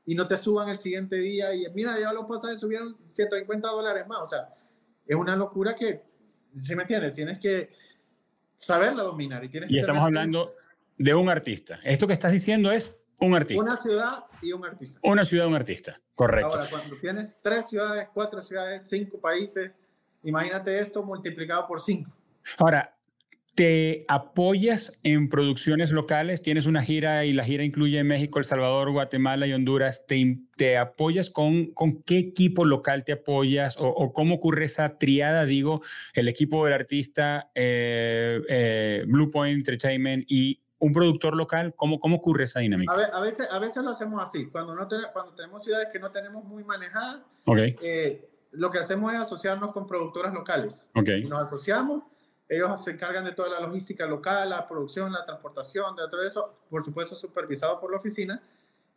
[0.05, 1.53] y no te suban el siguiente día.
[1.53, 4.19] Y mira, ya los pasajes subieron 150 dólares más.
[4.21, 4.47] O sea,
[5.05, 6.01] es una locura que,
[6.55, 7.11] ¿se me entiende?
[7.11, 7.69] Tienes que
[8.55, 9.43] saberla dominar.
[9.43, 10.49] Y, tienes y estamos hablando
[10.97, 11.79] de un artista.
[11.83, 13.61] Esto que estás diciendo es un artista.
[13.61, 14.99] Una ciudad y un artista.
[15.03, 16.47] Una ciudad y un artista, correcto.
[16.47, 19.71] Ahora, cuando tienes tres ciudades, cuatro ciudades, cinco países,
[20.23, 22.11] Imagínate esto multiplicado por 5.
[22.57, 22.95] Ahora,
[23.55, 26.41] ¿Te apoyas en producciones locales?
[26.41, 30.05] ¿Tienes una gira y la gira incluye México, El Salvador, Guatemala y Honduras?
[30.07, 35.43] ¿Te, te apoyas con, con qué equipo local te apoyas o, cómo ocurre esa triada,
[35.43, 35.81] digo,
[36.13, 41.73] el equipo del artista, eh, eh, Blue Point Entertainment y un productor local?
[41.75, 42.93] ¿Cómo, cómo ocurre esa dinámica?
[42.93, 44.47] A, veces, a veces lo hacemos así.
[44.47, 47.75] Cuando, no cuando tenemos ciudades que no tenemos muy manejadas, okay.
[47.83, 50.89] Eh, lo que hacemos es asociarnos con productoras locales.
[50.93, 51.23] Okay.
[51.23, 52.03] Nos asociamos
[52.51, 56.53] ellos se encargan de toda la logística local, la producción, la transportación, de todo eso,
[56.69, 58.43] por supuesto supervisado por la oficina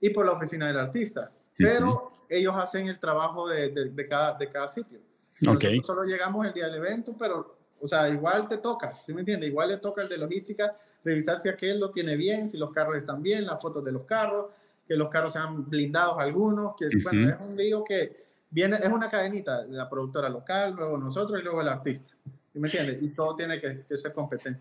[0.01, 1.31] y por la oficina del artista.
[1.57, 4.99] Pero ellos hacen el trabajo de, de, cada, de cada sitio.
[5.47, 5.77] Okay.
[5.77, 9.21] Nosotros solo llegamos el día del evento, pero, o sea, igual te toca, ¿sí me
[9.21, 9.51] entiendes?
[9.51, 12.97] Igual le toca el de logística, revisar si aquel lo tiene bien, si los carros
[12.97, 14.47] están bien, las fotos de los carros,
[14.85, 18.17] que los carros sean blindados algunos, que bueno, es un lío que
[18.55, 22.13] viene, es una cadenita, la productora local, luego nosotros y luego el artista.
[22.55, 23.03] ¿Me entiendes?
[23.03, 24.61] Y todo tiene que, ser competente.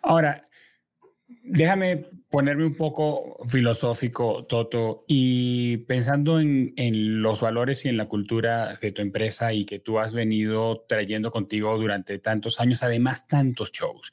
[0.00, 0.46] Ahora,
[1.42, 8.06] déjame ponerme un poco filosófico, Toto, y pensando en, en, los valores y en la
[8.06, 13.26] cultura de tu empresa y que tú has venido trayendo contigo durante tantos años, además
[13.26, 14.12] tantos shows.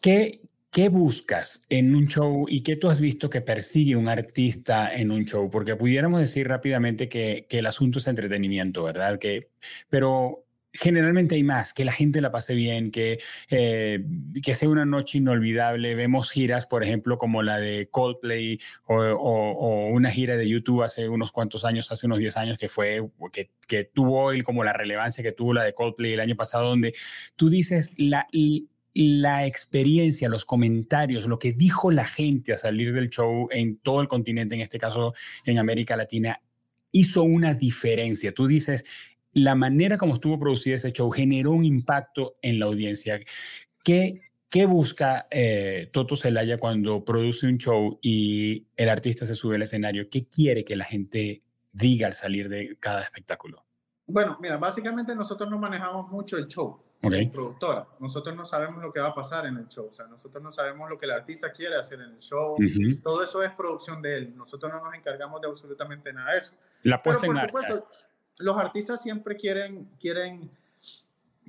[0.00, 4.94] ¿Qué, ¿Qué buscas en un show y qué tú has visto que persigue un artista
[4.94, 5.50] en un show?
[5.50, 9.18] Porque pudiéramos decir rápidamente que, que el asunto es entretenimiento, ¿verdad?
[9.18, 9.48] Que,
[9.88, 13.18] pero generalmente hay más, que la gente la pase bien, que,
[13.50, 14.04] eh,
[14.42, 15.94] que sea una noche inolvidable.
[15.94, 21.32] Vemos giras, por ejemplo, como la de Coldplay o, una gira de YouTube hace unos
[21.32, 23.02] cuantos años, hace unos 10 años, que fue,
[23.32, 26.68] que, que tuvo el, como la relevancia que tuvo la de Coldplay el año pasado,
[26.68, 26.94] donde
[27.36, 28.26] tú dices la,
[29.00, 34.00] la experiencia, los comentarios, lo que dijo la gente a salir del show en todo
[34.00, 36.42] el continente, en este caso en América Latina,
[36.90, 38.32] hizo una diferencia.
[38.32, 38.84] Tú dices,
[39.32, 43.20] la manera como estuvo producido ese show generó un impacto en la audiencia.
[43.84, 49.54] ¿Qué, qué busca eh, Toto Celaya cuando produce un show y el artista se sube
[49.54, 50.10] al escenario?
[50.10, 53.64] ¿Qué quiere que la gente diga al salir de cada espectáculo?
[54.08, 56.87] Bueno, mira, básicamente nosotros no manejamos mucho el show.
[57.00, 57.28] Okay.
[57.28, 57.86] productora.
[58.00, 59.86] Nosotros no sabemos lo que va a pasar en el show.
[59.88, 62.56] O sea, nosotros no sabemos lo que el artista quiere hacer en el show.
[63.02, 64.36] Todo eso es producción de él.
[64.36, 66.56] Nosotros no nos encargamos de absolutamente nada de eso.
[66.82, 67.36] La puesta en
[68.38, 70.50] los artistas siempre quieren, quieren,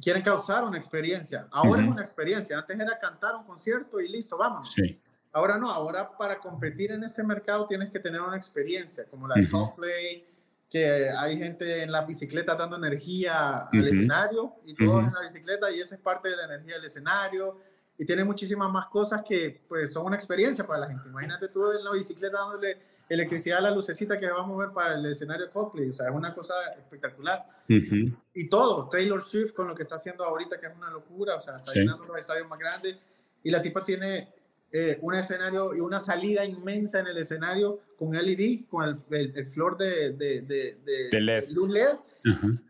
[0.02, 1.48] quieren causar una experiencia.
[1.52, 2.58] Ahora es una experiencia.
[2.58, 4.72] Antes era cantar un concierto y listo, vamos.
[4.72, 5.00] Sí.
[5.32, 9.36] Ahora no, ahora para competir en este mercado tienes que tener una experiencia, como la
[9.36, 10.26] de cosplay,
[10.70, 15.72] que hay gente en la bicicleta dando energía al escenario y todos en la bicicleta
[15.72, 17.58] y esa es parte de la energía del escenario
[17.98, 21.10] y tiene muchísimas más cosas que pues son una experiencia para la gente.
[21.10, 22.78] Imagínate tú en la bicicleta dándole
[23.10, 26.16] electricidad a la lucecita que va a mover para el escenario Coldplay, o sea, es
[26.16, 27.46] una cosa espectacular.
[27.68, 31.42] Y todo, Taylor Swift con lo que está haciendo ahorita, que es una locura, o
[31.42, 32.96] sea, está llenando los estadios más grandes,
[33.44, 34.32] y la tipa tiene
[34.72, 39.48] eh, un escenario y una salida inmensa en el escenario con LED, con el, el,
[39.48, 41.50] flor de, de, de, LED.
[41.54, 41.98] luz LED,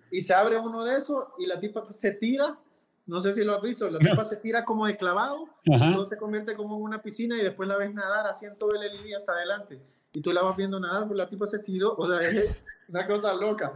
[0.09, 2.57] y se abre uno de esos y la tipa se tira.
[3.05, 6.17] No sé si lo has visto, la tipa se tira como de clavado, entonces se
[6.17, 9.81] convierte como en una piscina y después la ves nadar haciendo el LED hasta adelante.
[10.13, 13.05] Y tú la vas viendo nadar, pues la tipa se tiró, o sea, es una
[13.05, 13.73] cosa loca.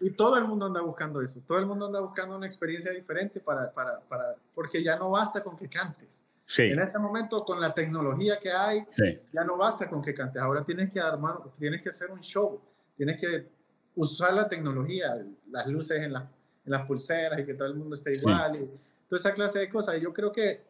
[0.00, 3.40] Y todo el mundo anda buscando eso, todo el mundo anda buscando una experiencia diferente
[3.40, 6.24] para, para, para porque ya no basta con que cantes.
[6.48, 6.62] Sí.
[6.62, 8.82] En este momento, con la tecnología que hay,
[9.30, 12.58] ya no basta con que cantes, ahora tienes que armar, tienes que hacer un show,
[12.96, 13.46] tienes que
[13.94, 15.14] usar la tecnología,
[15.50, 16.22] las luces en, en
[16.64, 18.70] las pulseras y que todo el mundo esté igual, y
[19.08, 19.98] toda esa clase de cosas.
[19.98, 20.62] Y yo creo que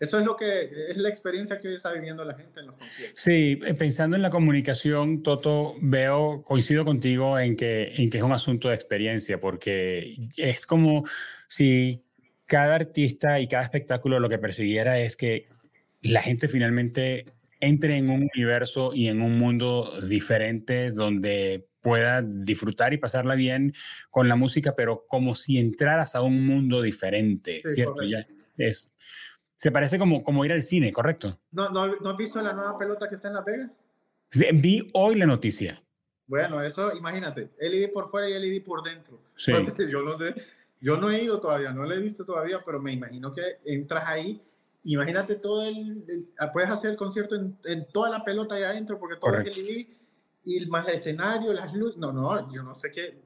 [0.00, 2.76] eso es lo que es la experiencia que hoy está viviendo la gente en los
[2.76, 3.20] conciertos.
[3.20, 8.24] Sí, eh, pensando en la comunicación, Toto, veo, coincido contigo en que, en que es
[8.24, 11.04] un asunto de experiencia, porque es como
[11.48, 12.03] si
[12.46, 15.46] cada artista y cada espectáculo lo que persiguiera es que
[16.02, 17.26] la gente finalmente
[17.60, 23.74] entre en un universo y en un mundo diferente donde pueda disfrutar y pasarla bien
[24.10, 28.02] con la música, pero como si entraras a un mundo diferente, ¿cierto?
[28.02, 28.26] Ya
[28.56, 28.90] es
[29.56, 31.40] se parece como, como ir al cine, ¿correcto?
[31.50, 33.70] ¿No, no, ¿No has visto la nueva pelota que está en Las Vegas?
[34.52, 35.82] vi hoy la noticia.
[36.26, 39.18] Bueno, eso, imagínate, LED por fuera y LED por dentro.
[39.36, 39.52] Sí.
[39.90, 40.34] yo no sé,
[40.84, 44.04] yo no he ido todavía, no lo he visto todavía, pero me imagino que entras
[44.06, 44.42] ahí,
[44.82, 46.04] imagínate todo el,
[46.38, 49.46] ah, puedes hacer el concierto en, en, toda la pelota ahí adentro, porque todo el
[49.46, 49.86] LED
[50.44, 53.18] y más el escenario, las luces, no, no, yo no sé qué,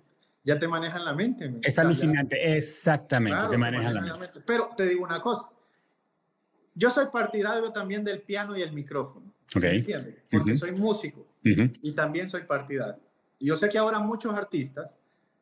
[0.45, 1.53] ya te manejan la mente.
[1.63, 4.09] Es alucinante, exactamente, te manejan, la, mente.
[4.09, 4.41] la mente.
[4.47, 5.51] Pero te digo una cosa,
[6.77, 9.35] yo soy partidario también del piano y el micrófono.
[9.53, 9.79] Okay.
[9.79, 10.15] entiendes?
[10.31, 13.03] Porque soy músico y también soy partidario.
[13.41, 14.97] Y yo sé que ahora muchos artistas,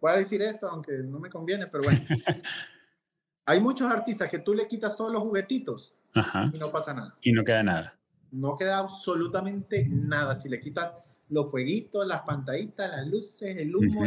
[0.07, 2.01] voy a decir esto aunque no me conviene, pero bueno,
[3.47, 7.17] hay muchos artistas que tú le quitas todos los juguetitos y no pasa nada.
[7.21, 7.99] Y no queda nada.
[8.31, 10.35] No queda absolutamente nada.
[10.35, 10.93] Si le quitas
[11.29, 14.07] los fueguitos, las pantallitas, las luces, el humo,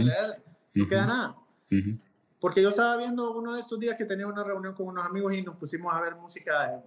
[0.73, 1.35] no queda nada.
[2.39, 5.35] Porque yo estaba viendo uno de estos días que tenía una reunión con unos amigos
[5.35, 6.79] y nos pusimos a ver música de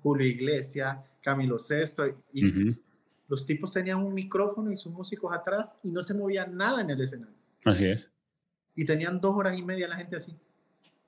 [0.00, 2.76] Julio Iglesias, Camilo Sesto, y
[3.28, 6.90] los tipos tenían un micrófono y sus músicos atrás y no se movía nada en
[6.90, 7.34] el escenario.
[7.64, 8.12] Así es.
[8.74, 10.38] Y tenían dos horas y media la gente así.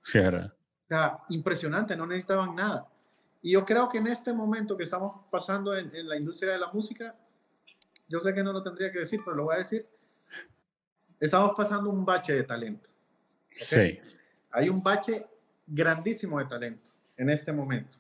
[0.03, 0.53] Sí, verdad.
[0.85, 2.89] O sea, impresionante, no necesitaban nada.
[3.43, 6.69] Y yo creo que en este momento que estamos pasando en, la industria de la
[6.69, 7.15] música,
[8.09, 9.87] yo sé que no lo tendría que decir, pero lo voy a decir,
[11.21, 12.89] estamos pasando un bache de talento.
[13.51, 13.99] Sí.
[14.51, 15.27] Hay un bache
[15.67, 17.99] grandísimo de talento en este momento,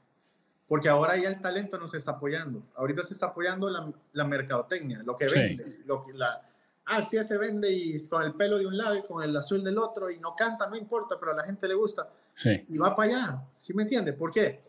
[0.66, 2.62] porque ahora ya el talento nos está apoyando.
[2.74, 6.42] Ahorita se está apoyando la, la mercadotecnia, lo que vende, lo que, la,
[6.86, 9.62] ah, sí, se vende y con el pelo de un lado y con el azul
[9.62, 12.08] del otro y no canta, no importa, pero a la gente le gusta.
[12.34, 12.64] Sí.
[12.68, 14.14] Y va para allá, ¿sí me entiendes?
[14.14, 14.62] ¿Por qué?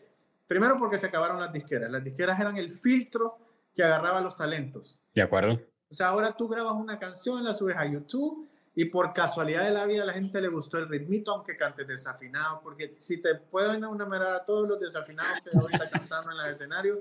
[0.46, 1.90] Primero porque se acabaron las disqueras.
[1.90, 3.38] Las disqueras eran el filtro
[3.74, 4.98] que agarraba los talentos.
[5.14, 5.60] De acuerdo.
[5.90, 9.70] O sea, ahora tú grabas una canción, la subes a YouTube y por casualidad de
[9.70, 13.34] la vida a la gente le gustó el ritmito, aunque cantes desafinado, porque si te
[13.34, 17.00] puedo enumerar a todos los desafinados que ahorita cantando en el escenario,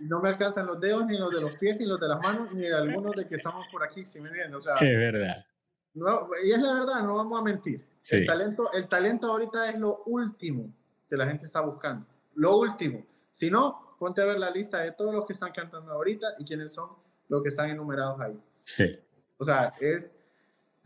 [0.00, 2.52] no me alcanzan los dedos, ni los de los pies, ni los de las manos,
[2.54, 4.58] ni de algunos de que estamos por aquí, ¿sí me entiendes?
[4.58, 5.46] O sea, es verdad.
[5.94, 7.86] No, y es la verdad, no vamos a mentir.
[8.10, 10.74] El, talento, el talento ahorita es lo último
[11.08, 12.04] que la gente está buscando.
[12.34, 13.06] Lo último.
[13.30, 16.44] Si no, ponte a ver la lista de todos los que están cantando ahorita y
[16.44, 16.90] quiénes son
[17.28, 18.36] los que están enumerados ahí.
[18.56, 18.98] Sí.
[19.38, 20.18] O sea, es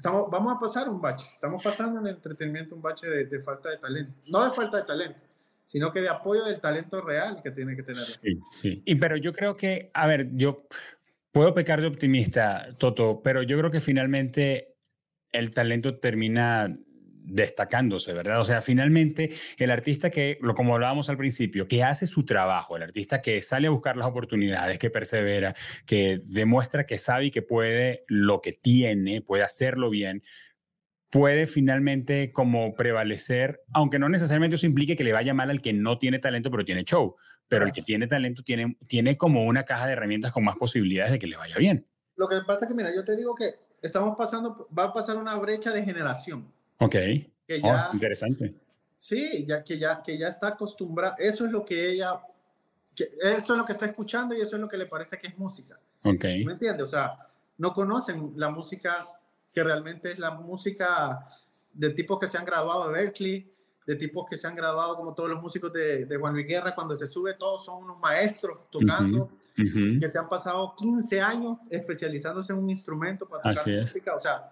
[0.01, 3.69] Estamos, vamos a pasar un bache, estamos pasando en el entretenimiento un bache de, falta
[3.69, 5.21] de talento, no de falta de talento,
[5.67, 8.03] sino que de apoyo del talento real que tiene que tener.
[8.05, 8.83] Sí, sí.
[8.87, 10.67] Y, pero yo creo que, a ver, yo
[11.33, 14.75] puedo pecar de optimista, Toto, pero yo creo que finalmente
[15.33, 16.75] el talento termina
[17.25, 18.41] destacándose, ¿verdad?
[18.41, 22.83] O sea, finalmente el artista que, como hablábamos al principio, que hace su trabajo, el
[22.83, 25.55] artista que sale a buscar las oportunidades, que persevera,
[25.87, 30.23] que demuestra que sabe y que puede lo que tiene, puede hacerlo bien,
[31.11, 35.73] puede finalmente como prevalecer, aunque no necesariamente eso implique que le vaya mal al que
[35.73, 37.17] no tiene talento, pero tiene show,
[37.49, 41.13] pero el que tiene talento tiene, tiene como una caja de herramientas con más posibilidades
[41.13, 41.87] de que le vaya bien.
[42.17, 45.17] Lo que pasa es que, mira, yo te digo que estamos pasando, va a pasar
[45.17, 46.53] una brecha de generación.
[46.81, 46.97] Ok.
[47.63, 48.55] Oh, interesante.
[48.99, 52.21] Sí, ya que ya que ya está acostumbrada, eso es lo que ella,
[52.95, 55.39] eso es lo que está escuchando y eso es lo que le parece que es
[55.39, 55.79] música.
[56.05, 56.25] Ok.
[56.45, 56.83] ¿Me entiendes?
[56.83, 57.19] O sea,
[57.59, 59.07] no conocen la música
[59.53, 61.27] que realmente es la música
[61.73, 63.53] de tipos que se han graduado de Berkeley,
[63.87, 66.75] de tipos que se han graduado como todos los músicos de, de Juan Luis Guerra,
[66.75, 72.53] cuando se sube todos son unos maestros tocando, que se han pasado 15 años especializándose
[72.53, 74.15] en un instrumento para tocar música.
[74.15, 74.51] O sea,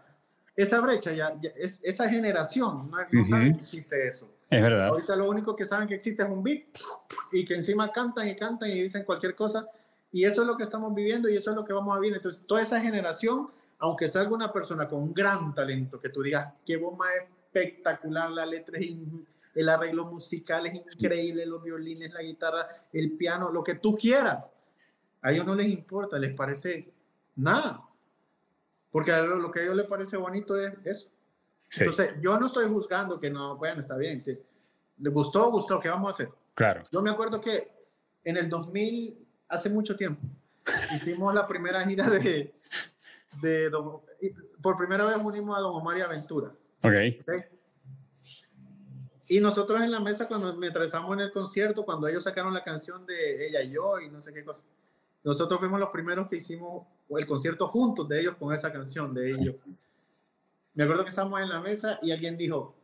[0.63, 4.29] esa brecha, ya, es, esa generación no, no saben que existe eso.
[4.51, 4.89] Es verdad.
[4.89, 6.65] Ahorita lo único que saben que existe es un beat
[7.33, 9.69] y que encima cantan y cantan y dicen cualquier cosa.
[10.11, 12.17] Y eso es lo que estamos viviendo y eso es lo que vamos a vivir.
[12.17, 16.53] Entonces, toda esa generación, aunque salga una persona con un gran talento, que tú digas,
[16.67, 18.91] qué bomba espectacular, la letra es
[19.55, 24.51] el arreglo musical es increíble, los violines, la guitarra, el piano, lo que tú quieras.
[25.21, 26.93] A ellos no les importa, les parece
[27.35, 27.88] nada.
[28.99, 31.11] Porque a lo, que a ellos les parece bonito es eso.
[31.79, 34.43] Entonces, yo no estoy juzgando que no, bueno, está bien, que
[34.99, 36.29] le gustó, gustó, ¿qué vamos a hacer?
[36.53, 36.83] Claro.
[36.91, 37.71] Yo me acuerdo que
[38.25, 40.21] en el 2000, hace mucho tiempo,
[40.93, 42.53] hicimos la primera gira de,
[43.41, 43.71] de
[44.61, 46.51] por primera vez unimos a Don Omar y Aventura.
[46.83, 46.95] Ok.
[49.29, 52.65] Y nosotros en la mesa, cuando me estamos en el concierto, cuando ellos sacaron la
[52.65, 54.65] canción de Ella y yo y no sé qué cosa,
[55.29, 59.31] nosotros fuimos los primeros que hicimos el concierto juntos de ellos con esa canción de
[59.31, 59.57] ellos.
[60.73, 62.75] Me acuerdo que estábamos en la mesa y alguien dijo,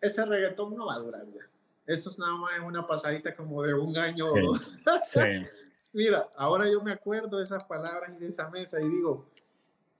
[0.00, 1.48] ese reggaetón no va a durar ya.
[1.86, 4.80] Eso es nada más una pasadita como de un año o dos.
[5.92, 9.30] Mira, ahora yo me acuerdo de esas palabras y de esa mesa y digo,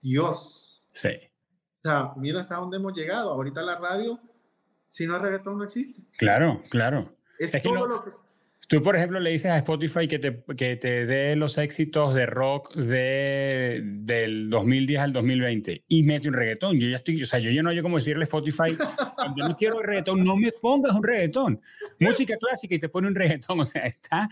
[0.01, 0.83] Dios.
[0.91, 1.11] Sí.
[1.77, 3.31] O sea, mira hasta dónde hemos llegado.
[3.31, 4.19] Ahorita la radio,
[4.89, 6.03] si no hay reggaetón, no existe.
[6.17, 7.15] Claro, claro.
[7.37, 8.09] Es, todo lo que
[8.69, 12.27] Tú, por ejemplo, le dices a Spotify que te, que te dé los éxitos de
[12.27, 16.79] rock de, del 2010 al 2020 y mete un reggaetón.
[16.79, 18.77] Yo ya estoy, o sea, yo ya no hay como decirle a Spotify,
[19.35, 21.59] yo no quiero reggaetón, no me pongas un reggaetón.
[21.99, 24.29] Música clásica y te pone un reggaetón, o sea, está...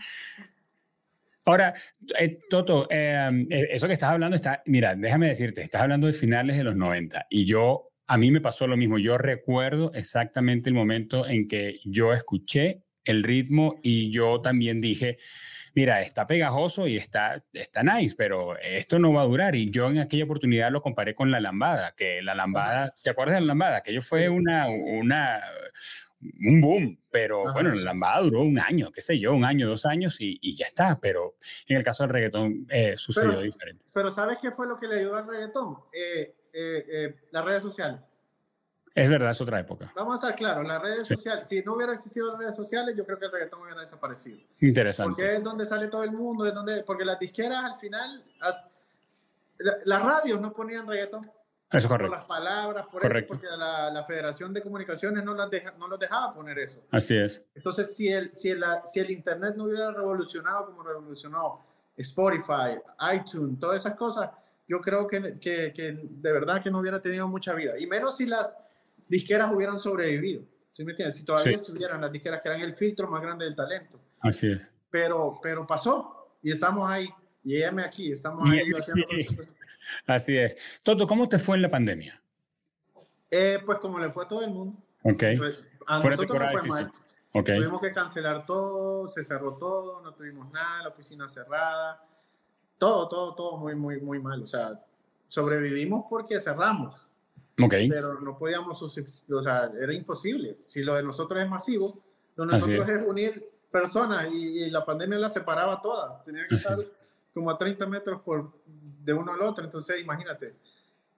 [1.44, 1.74] Ahora,
[2.16, 6.12] eh, Toto, eh, eh, eso que estás hablando está, mira, déjame decirte, estás hablando de
[6.12, 8.98] finales de los 90 y yo, a mí me pasó lo mismo.
[8.98, 15.18] Yo recuerdo exactamente el momento en que yo escuché el ritmo y yo también dije,
[15.74, 19.54] mira, está pegajoso y está, está nice, pero esto no va a durar.
[19.54, 23.36] Y yo en aquella oportunidad lo comparé con la lambada, que la lambada, ¿te acuerdas
[23.36, 23.80] de la lambada?
[23.80, 25.40] Que yo fue una, una,
[26.20, 29.86] un boom, pero bueno, la lambada duró un año, qué sé yo, un año, dos
[29.86, 31.36] años y, ya está, pero
[31.66, 33.84] en el caso del reggaetón eh, sucedió diferente.
[33.94, 35.76] Pero ¿sabes qué fue lo que le ayudó al reggaetón?
[35.92, 38.00] Eh, eh, las redes sociales.
[39.02, 39.92] Es verdad, es otra época.
[39.94, 43.04] Vamos a estar claros, las redes sociales, si no hubiera existido las redes sociales, yo
[43.04, 44.40] creo que el reggaetón hubiera desaparecido.
[44.60, 45.22] Interesante.
[45.22, 48.24] Porque es donde sale todo el mundo, es donde, porque las disqueras al final,
[49.84, 51.30] las radios no ponían reggaetón.
[51.70, 52.10] Eso es correcto.
[52.10, 53.34] Por las palabras, por correcto.
[53.34, 56.82] porque la, la, Federación de Comunicaciones no, las deja, no los dejaba poner eso.
[56.90, 57.42] Así es.
[57.54, 62.80] Entonces, si el, si, el, si el Internet no hubiera revolucionado como revolucionó Spotify,
[63.14, 64.30] iTunes, todas esas cosas,
[64.66, 67.78] yo creo que, que, que de verdad que no hubiera tenido mucha vida.
[67.78, 68.58] Y menos si las
[69.08, 70.42] disqueras hubieran sobrevivido.
[70.72, 71.16] ¿Sí me entiendes?
[71.16, 74.00] Si todavía estuvieran las disqueras que eran el filtro más grande del talento.
[74.20, 74.60] Así es.
[74.90, 77.08] Pero, pero pasó y estamos ahí.
[77.44, 78.70] Y aquí, estamos ahí.
[80.06, 80.80] Así es.
[80.82, 82.22] Toto, ¿cómo te fue en la pandemia?
[83.30, 84.78] Eh, pues como le fue a todo el mundo.
[85.02, 85.22] Ok.
[85.38, 86.90] Pues, a nosotros fue mal.
[87.32, 92.04] Tuvimos que cancelar todo, se cerró todo, no tuvimos nada, la oficina cerrada.
[92.78, 94.42] Todo, todo, todo muy, muy, muy mal.
[94.42, 94.80] O sea,
[95.28, 97.06] sobrevivimos porque cerramos.
[97.58, 100.58] Pero no podíamos, o sea, era imposible.
[100.68, 102.00] Si lo de nosotros es masivo,
[102.36, 103.04] lo de nosotros es.
[103.04, 106.24] unir personas y, la pandemia las separaba todas.
[106.24, 106.78] Tenían que estar
[107.34, 108.52] como a 30 metros por,
[109.04, 109.64] de uno al otro.
[109.64, 110.54] Entonces, imagínate,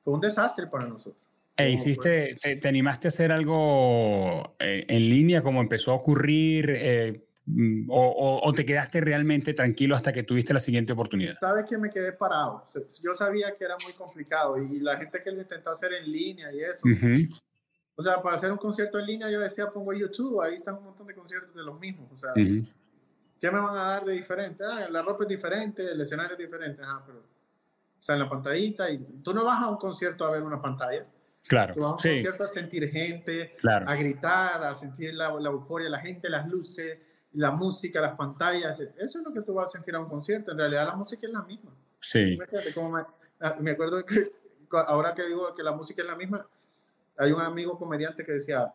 [0.02, 1.22] fue un desastre para nosotros.
[1.56, 6.70] E hiciste, te, animaste a hacer algo eh, en línea como empezó a ocurrir?
[6.70, 11.38] Eh, Mm, o, te quedaste realmente tranquilo hasta que tuviste la siguiente oportunidad?
[11.40, 12.66] Sabes que me quedé parado.
[13.02, 16.52] Yo sabía que era muy complicado y la gente que lo intentó hacer en línea
[16.52, 16.86] y eso.
[17.96, 20.84] O sea, para hacer un concierto en línea yo decía, pongo YouTube, ahí están un
[20.84, 22.10] montón de conciertos de los mismos.
[22.12, 24.64] O sea, ¿qué me van a dar de diferente?
[24.64, 26.82] Ah, la ropa es diferente, el escenario es diferente.
[26.84, 30.30] Ah, pero, o sea, en la pantallita y tú no vas a un concierto a
[30.30, 31.06] ver una pantalla.
[31.46, 31.74] Claro.
[31.74, 35.88] Tú vas a un concierto a sentir gente, a gritar, a sentir la, la euforia,
[35.88, 36.98] la gente, las luces
[37.34, 40.52] la música, las pantallas, eso es lo que tú vas a sentir a un concierto.
[40.52, 41.70] En realidad la música es la misma.
[42.00, 42.38] Sí.
[43.40, 44.32] Ah, me, acuerdo que
[44.70, 46.46] ahora que digo que la música es la misma,
[47.16, 48.72] hay un amigo comediante que decía,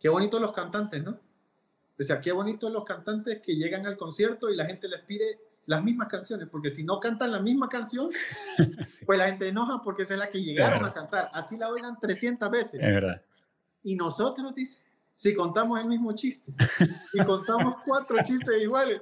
[0.00, 1.18] qué bonitos los cantantes, ¿no?
[1.96, 5.82] Decía, qué bonitos los cantantes que llegan al concierto y la gente les pide las
[5.82, 8.10] mismas canciones, porque si no cantan la misma canción,
[9.06, 11.30] pues la gente enoja porque esa es la que llegaron a cantar.
[11.32, 12.74] Así la oigan 300 veces.
[12.74, 13.22] Es verdad.
[13.82, 14.82] Y nosotros, dice,
[15.14, 16.52] si contamos el mismo chiste
[17.12, 19.00] y contamos cuatro chistes iguales,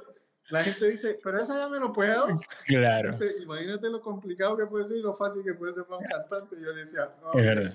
[0.50, 2.26] la gente dice, pero esa ya me lo puedo.
[2.66, 3.10] Claro.
[3.42, 6.56] imagínate lo complicado que puede ser y lo fácil que puede ser para un cantante.
[6.60, 7.74] Yo le decía, no, es verdad.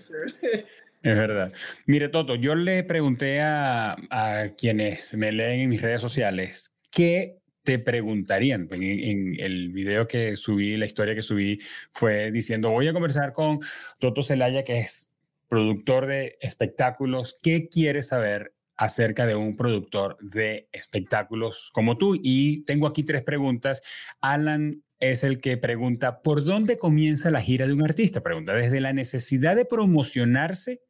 [1.04, 1.52] Es verdad.
[1.86, 7.40] Mire, Toto, yo le pregunté a, a, quienes me leen en mis redes sociales qué
[7.64, 8.68] te preguntarían.
[8.72, 11.60] En, en, el video que subí, la historia que subí,
[11.92, 13.60] fue diciendo, voy a conversar con
[14.00, 15.07] Toto Celaya, que es
[15.48, 22.18] productor de espectáculos, ¿qué quieres saber acerca de un productor de espectáculos como tú?
[22.22, 23.82] Y tengo aquí tres preguntas.
[24.22, 28.22] Alan es el que pregunta, ¿por dónde comienza la gira de un artista?
[28.22, 30.82] Pregunta, ¿desde la necesidad de promocionarse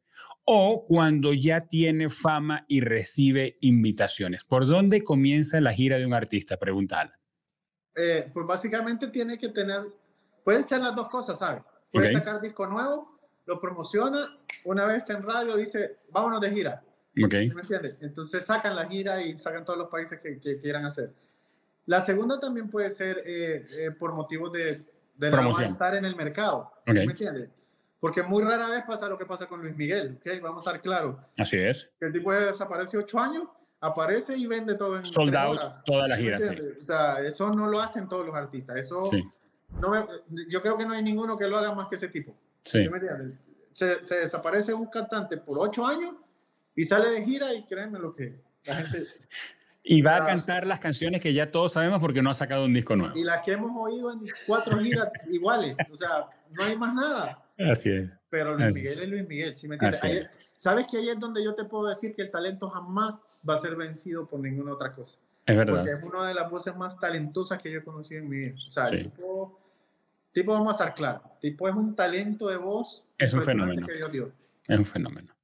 [0.44, 4.44] o cuando ya tiene fama y recibe invitaciones?
[4.44, 6.56] ¿Por dónde comienza la gira de un artista?
[6.56, 7.18] Pregunta Alan.
[7.94, 9.82] Eh, pues básicamente tiene que tener,
[10.44, 11.62] pueden ser las dos cosas, ¿sabes?
[11.90, 13.17] Puede sacar disco nuevo,
[13.48, 16.84] lo promociona una vez en radio dice, vámonos de gira.
[17.24, 17.48] Okay.
[17.48, 17.96] ¿Me entiendes?
[18.00, 21.12] Entonces sacan la gira y sacan todos los países que, quieran hacer.
[21.86, 24.84] La segunda también puede ser eh, eh, por motivos de,
[25.16, 26.70] de no estar en el mercado.
[26.86, 27.48] ¿Me entiendes?
[27.98, 30.42] Porque muy rara vez pasa lo que pasa con Luis Miguel, ¿ok?
[30.42, 31.16] Vamos a estar claros.
[31.38, 31.90] Así es.
[32.00, 33.44] El tipo desaparece ocho años,
[33.80, 36.54] aparece y vende todo en Sold out toda la gira, sí.
[36.80, 38.76] O sea, eso no lo hacen todos los artistas.
[38.76, 39.02] Eso,
[39.80, 40.06] no
[40.48, 42.36] yo creo que no hay ninguno que lo haga más que ese tipo.
[42.62, 42.88] Sí.
[42.88, 43.38] ¿Me entiendes?
[43.78, 46.14] se, desaparece un cantante por ocho años
[46.74, 49.06] y sale de gira y créeme lo que la gente...
[49.90, 52.74] Y va a cantar las canciones que ya todos sabemos porque no ha sacado un
[52.74, 53.16] disco nuevo.
[53.16, 55.78] Y las que hemos oído en cuatro giras iguales.
[55.90, 57.42] O sea, no hay más nada.
[57.58, 58.10] Así es.
[58.28, 59.56] Pero Luis Miguel es Luis Miguel.
[59.56, 59.78] ¿sí me
[60.56, 63.58] ¿Sabes que ahí es donde yo te puedo decir que el talento jamás va a
[63.58, 65.20] ser vencido por ninguna otra cosa?
[65.46, 65.76] Es verdad.
[65.76, 68.56] Porque es una de las voces más talentosas que yo he conocido en mi vida.
[68.56, 68.90] O sea,
[70.40, 73.86] tipo, vamos a estar claro, tipo es un talento de voz es un fenómeno.
[74.68, 75.34] Es un fenómeno.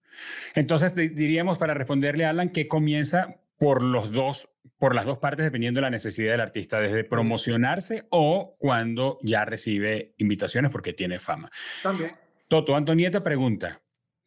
[0.55, 5.45] Entonces diríamos para responderle a Alan que comienza por los dos, por las dos partes
[5.45, 11.19] dependiendo de la necesidad del artista, desde promocionarse o cuando ya recibe invitaciones porque tiene
[11.19, 11.51] fama.
[11.83, 12.13] También.
[12.49, 13.81] Toto, Antonieta pregunta,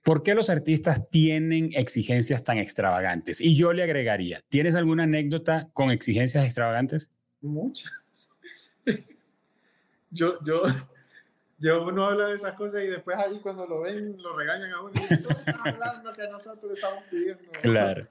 [0.03, 3.41] ¿Por qué los artistas tienen exigencias tan extravagantes?
[3.41, 7.11] Y yo le agregaría, ¿tienes alguna anécdota con exigencias extravagantes?
[7.41, 7.91] Muchas.
[10.09, 10.61] Yo, yo,
[11.59, 14.81] yo uno habla de esas cosas y después ahí cuando lo ven lo regañan a
[14.81, 15.23] uno y dicen,
[15.63, 17.51] hablando que nosotros estamos pidiendo.
[17.61, 18.05] Claro.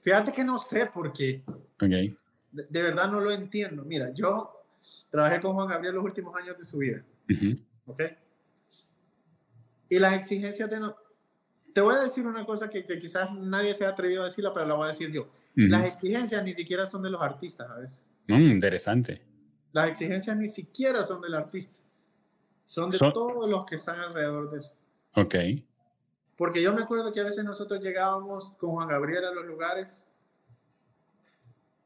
[0.00, 1.42] Fíjate que no sé por qué.
[1.76, 2.16] Okay.
[2.50, 3.84] De, verdad no lo entiendo.
[3.84, 4.64] Mira, yo
[5.10, 7.04] trabajé con Juan Gabriel los últimos años de su vida.
[7.86, 8.02] ¿Ok?
[9.90, 10.80] Y las exigencias de...
[10.80, 10.96] No,
[11.74, 14.52] te voy a decir una cosa que, que, quizás nadie se ha atrevido a decirla,
[14.52, 15.30] pero la voy a decir yo.
[15.54, 18.04] Las exigencias ni siquiera son de los artistas a veces.
[18.28, 19.20] Mm, interesante.
[19.72, 21.78] Las exigencias ni siquiera son del artista.
[22.64, 24.74] Son de todos los que están alrededor de eso.
[25.14, 25.34] Ok.
[26.36, 30.06] Porque yo me acuerdo que a veces nosotros llegábamos con Juan Gabriel a los lugares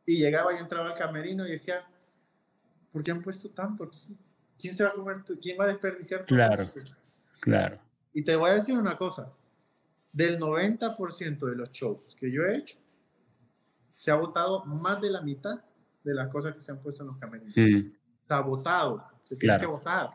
[0.05, 1.87] y llegaba y entraba al camerino y decía,
[2.93, 4.19] ¿por qué han puesto tanto aquí?
[4.59, 5.23] ¿Quién se va a comer?
[5.41, 6.65] ¿Quién va a desperdiciar todo Claro,
[7.41, 7.79] claro.
[8.13, 9.33] Y te voy a decir una cosa,
[10.13, 12.79] del 90% de los shows que yo he hecho,
[13.91, 15.65] se ha votado más de la mitad
[16.05, 17.55] de las cosas que se han puesto en los camerinos.
[17.57, 17.89] Mm.
[18.29, 20.11] Ha votado, se tiene que votar.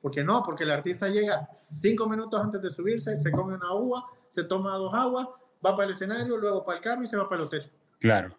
[0.00, 0.42] ¿Por qué no?
[0.42, 4.76] Porque el artista llega cinco minutos antes de subirse, se come una uva, se toma
[4.76, 5.28] dos aguas,
[5.64, 7.70] va para el escenario, luego para el carro y se va para el hotel.
[7.98, 8.36] Claro.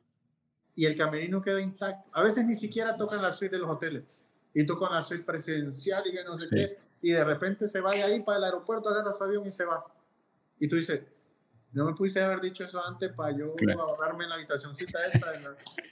[0.76, 2.09] Y el camerino queda intacto.
[2.13, 4.22] A veces ni siquiera tocan la suite de los hoteles.
[4.53, 6.76] Y tocan la suite presidencial y que no sé qué.
[7.01, 9.66] Y de repente se va de ahí para el aeropuerto, agarra su avión y se
[9.66, 9.84] va.
[10.59, 11.01] Y tú dices,
[11.76, 15.32] no me pudiste haber dicho eso antes para yo ahorrarme en la habitacióncita esta.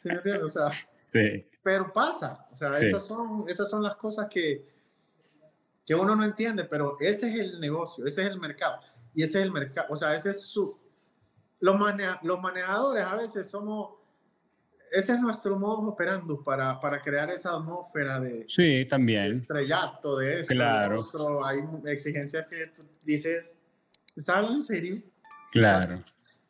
[0.01, 0.43] ¿Sí me entiendes?
[0.43, 0.71] O sea,
[1.11, 1.45] sí.
[1.61, 2.47] Pero pasa.
[2.51, 4.65] O sea, esas, son, esas son las cosas que,
[5.85, 8.79] que uno no entiende, pero ese es el negocio, ese es el mercado.
[9.13, 10.77] Y ese es el mercado, o sea, ese es su...
[11.59, 11.75] Los,
[12.23, 13.95] los manejadores a veces somos...
[14.89, 18.45] Ese es nuestro modo operando para, para crear esa atmósfera de...
[18.47, 19.31] Sí, también.
[19.31, 20.53] estrellato, de eso.
[20.53, 21.45] Claro.
[21.45, 22.71] hay exigencias que
[23.03, 23.55] dices,
[24.15, 25.12] ¿estás hablando en serio?
[25.53, 25.99] Claro.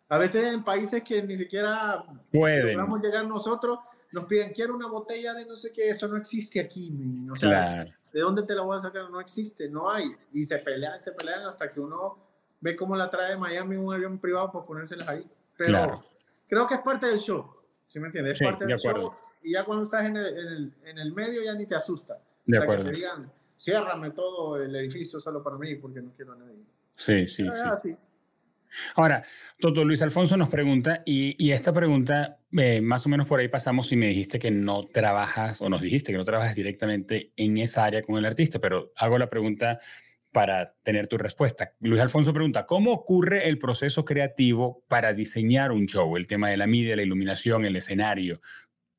[0.07, 3.79] A veces en países que ni siquiera pueden podemos llegar nosotros,
[4.11, 6.93] nos piden, quiero una botella de no sé qué, eso no existe aquí.
[7.31, 7.89] O sea, claro.
[8.13, 9.09] ¿de dónde te la voy a sacar?
[9.09, 10.05] No existe, no hay.
[10.31, 12.17] Y se pelean, se pelean hasta que uno
[12.61, 15.27] ve cómo la trae de Miami un avión privado para ponérselas ahí.
[15.57, 16.01] Pero
[16.47, 17.45] creo que es parte del show.
[17.87, 18.39] ¿Sí me entiendes?
[18.39, 19.11] Es parte del show.
[19.41, 22.19] Y ya cuando estás en el, en, el, en el, medio ya ni te asusta.
[22.45, 22.85] De acuerdo.
[22.85, 26.63] Que te digan, ciérrame todo el edificio solo para mí porque no quiero a nadie.
[26.95, 27.45] Sí, sí,
[27.75, 27.97] sí.
[28.95, 29.23] Ahora,
[29.59, 33.91] Toto Luis Alfonso nos pregunta, y, esta pregunta, eh, más o menos por ahí pasamos
[33.91, 37.85] y me dijiste que no trabajas, o nos dijiste que no trabajas directamente en esa
[37.85, 39.79] área con el artista, pero hago la pregunta
[40.33, 41.73] para tener tu respuesta.
[41.79, 46.17] Luis Alfonso pregunta, ¿cómo ocurre el proceso creativo para diseñar un show?
[46.17, 48.41] El tema de la media, la iluminación, el escenario.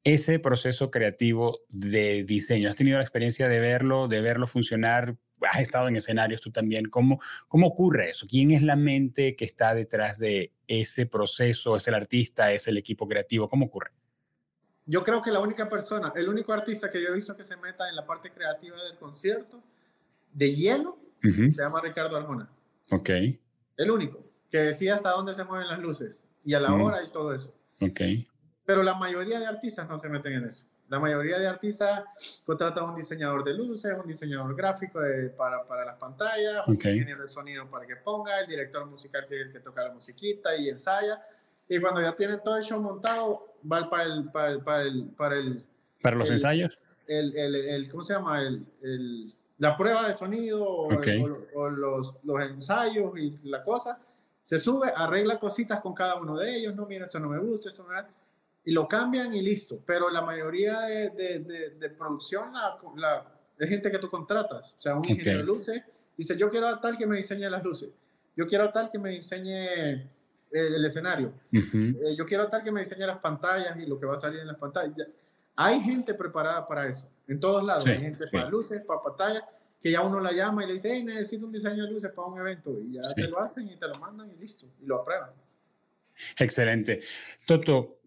[0.04, 5.16] Ese proceso creativo de diseño, ¿has tenido la experiencia de verlo, de verlo funcionar?
[5.50, 6.86] Has estado en escenarios tú también.
[6.86, 8.26] ¿Cómo, ¿Cómo ocurre eso?
[8.28, 11.76] ¿Quién es la mente que está detrás de ese proceso?
[11.76, 12.52] ¿Es el artista?
[12.52, 13.48] ¿Es el equipo creativo?
[13.48, 13.92] ¿Cómo ocurre?
[14.86, 17.56] Yo creo que la única persona, el único artista que yo he visto que se
[17.56, 19.62] meta en la parte creativa del concierto
[20.32, 22.50] de hielo se llama Ricardo Arjona.
[22.90, 23.10] Ok.
[23.76, 26.82] El único que decía hasta dónde se mueven las luces y a la mm.
[26.82, 27.54] hora y todo eso.
[27.80, 28.00] Ok.
[28.66, 30.66] Pero la mayoría de artistas no se meten en eso.
[30.88, 32.04] La mayoría de artistas
[32.44, 35.00] contratan un diseñador de luces, un diseñador gráfico
[35.36, 39.40] para, para, las pantallas, un ingeniero de sonido para que ponga, el director musical que
[39.40, 41.22] es el que toca la musiquita y ensaya.
[41.68, 44.30] Y cuando ya tiene todo el show montado, va para el...
[44.30, 45.64] Para, el, para, el, para, el,
[46.02, 46.76] ¿Para los ensayos?
[47.06, 48.42] El, el, ¿Cómo se llama?
[48.42, 53.98] El, la prueba de sonido o, los, los ensayos y la cosa.
[54.42, 56.74] Se sube, arregla cositas con cada uno de ellos.
[56.74, 58.23] No, mira, esto no me gusta, esto no me gusta
[58.64, 59.80] y lo cambian y listo.
[59.84, 64.72] Pero la mayoría de, de, de, producción la, la, es gente que tú contratas.
[64.72, 65.82] O sea, un ingeniero de luces
[66.16, 67.90] dice, yo quiero a tal que me diseñe las luces.
[68.36, 70.10] Yo quiero a tal que me diseñe
[70.50, 71.32] el, escenario.
[71.52, 74.18] Eh, yo quiero a tal que me diseñe las pantallas y lo que va a
[74.18, 75.08] salir en las pantallas.
[75.56, 77.08] Hay gente preparada para eso.
[77.28, 77.86] En todos lados.
[77.86, 79.44] Hay gente para luces, para pantallas,
[79.80, 82.28] que ya uno la llama y le dice, hey, necesito un diseño de luces para
[82.28, 82.78] un evento.
[82.80, 84.66] Y ya te lo hacen y te lo mandan y listo.
[84.80, 85.30] Y lo aprueban.
[86.38, 87.00] Excelente.
[87.46, 88.00] Toto,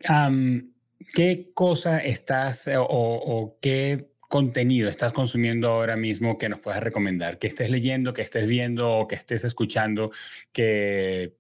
[1.14, 7.40] ¿qué cosa estás o, qué contenido estás consumiendo ahora mismo que nos puedas recomendar?
[7.40, 10.12] Que estés leyendo, que estés viendo o que estés escuchando,
[10.52, 11.38] que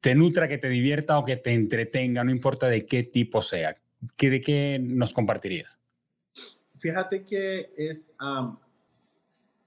[0.00, 3.74] te nutra, que te divierta o que te entretenga, no importa de qué tipo sea.
[4.16, 5.78] ¿Qué, ¿De qué nos compartirías?
[6.78, 8.14] Fíjate que es...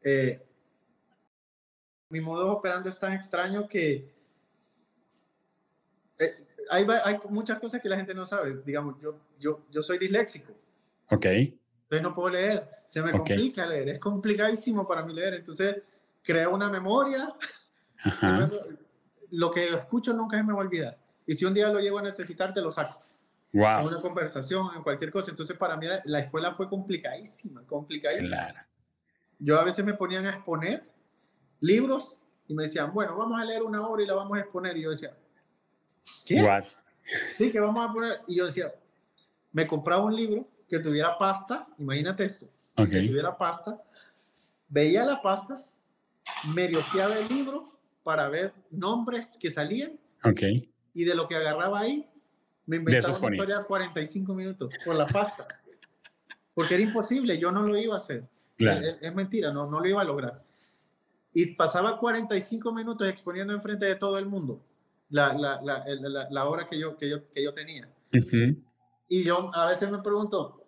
[0.03, 0.41] Eh,
[2.09, 4.12] mi modo operando es tan extraño que
[6.69, 8.61] hay, hay, muchas cosas que la gente no sabe.
[8.65, 10.53] Digamos, yo, yo, yo soy disléxico.
[11.09, 11.25] Ok.
[11.25, 12.65] Entonces no puedo leer.
[12.85, 13.89] Se me complica leer.
[13.89, 15.35] Es complicadísimo para mí leer.
[15.35, 15.77] Entonces,
[16.23, 17.33] creo una memoria
[19.31, 20.97] Lo que escucho nunca se me va a olvidar.
[21.25, 22.99] Y si un día lo llego a necesitar, te lo saco.
[23.53, 23.81] Wow.
[23.81, 25.31] En una conversación, en cualquier cosa.
[25.31, 28.53] Entonces, para mí la escuela fue complicadísima, complicadísima.
[29.39, 30.89] Yo a veces me ponían a exponer
[31.59, 34.75] libros y me decían, bueno, vamos a leer una obra y la vamos a exponer.
[34.77, 35.15] Y yo decía,
[36.25, 36.63] ¿qué?
[37.37, 38.13] Sí, que vamos a poner.
[38.27, 38.73] Y yo decía,
[39.51, 43.81] me compraba un libro que tuviera pasta, imagínate esto, que tuviera pasta,
[44.67, 45.57] veía la pasta,
[46.53, 47.69] me dioqueaba el libro
[48.03, 49.99] para ver nombres que salían.
[50.23, 50.69] Okay.
[50.93, 52.07] Y de lo que agarraba ahí,
[52.65, 55.47] me inventaba una historia de 45 minutos por la pasta.
[56.53, 58.23] Porque era imposible, yo no lo iba a hacer.
[58.57, 60.43] Es, es, mentira, no, no lo iba a lograr.
[61.33, 64.61] Y pasaba 45 minutos exponiendo enfrente de todo el mundo
[65.09, 67.89] la, la, la, la obra que yo, que yo, que yo tenía.
[69.07, 70.65] Y yo a veces me pregunto,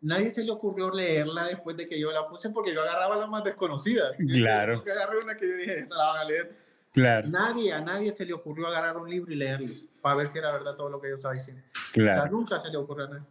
[0.00, 3.26] nadie se le ocurrió leerla después de que yo la puse porque yo agarraba la
[3.26, 4.12] más desconocida.
[4.18, 4.74] Claro.
[4.74, 6.56] Yo agarré una que yo dije, esa la van a leer.
[6.92, 7.28] Claro.
[7.30, 10.52] Nadie, a nadie se le ocurrió agarrar un libro y leerlo para ver si era
[10.52, 11.62] verdad todo lo que yo estaba diciendo.
[11.92, 12.20] Claro.
[12.20, 13.26] O sea, nunca se le ocurrió a nadie.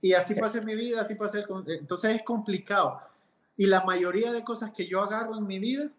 [0.00, 1.44] Y así pasé mi vida, así pasé.
[1.66, 3.00] Entonces es complicado.
[3.56, 5.90] Y la mayoría de cosas que yo agarro en mi vida,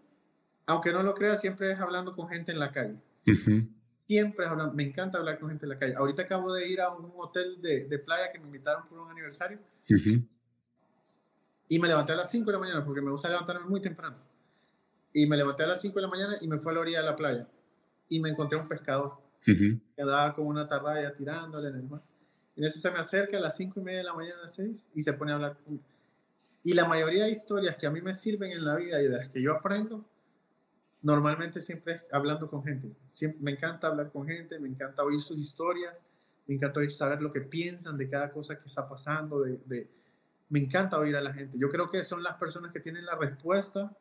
[0.65, 2.97] aunque no lo creas, siempre es hablando con gente en la calle.
[4.07, 4.73] Siempre es hablando.
[4.73, 5.95] Me encanta hablar con gente en la calle.
[5.95, 9.11] Ahorita acabo de ir a un hotel de, de playa que me invitaron por un
[9.11, 9.59] aniversario.
[11.67, 14.17] Y me levanté a las 5 de la mañana porque me gusta levantarme muy temprano.
[15.13, 16.99] Y me levanté a las 5 de la mañana y me fui a la orilla
[17.01, 17.47] de la playa.
[18.09, 19.13] Y me encontré un pescador
[19.95, 22.01] que andaba con una tarraya tirándole en el mar.
[22.55, 24.55] Y eso se me acerca a las 5 y media de la mañana, a las
[24.55, 25.83] 6, y se pone a hablar conmigo.
[26.63, 29.17] Y la mayoría de historias que a mí me sirven en la vida y de
[29.17, 30.05] las que yo aprendo,
[31.01, 32.91] normalmente siempre hablando con gente.
[33.07, 35.93] Siempre, me encanta hablar con gente, me encanta oír sus historias,
[36.47, 39.89] me encanta oír saber lo que piensan de cada cosa que está pasando, de, de,
[40.49, 41.57] me encanta oír a la gente.
[41.59, 43.95] Yo creo que son las personas que tienen la respuesta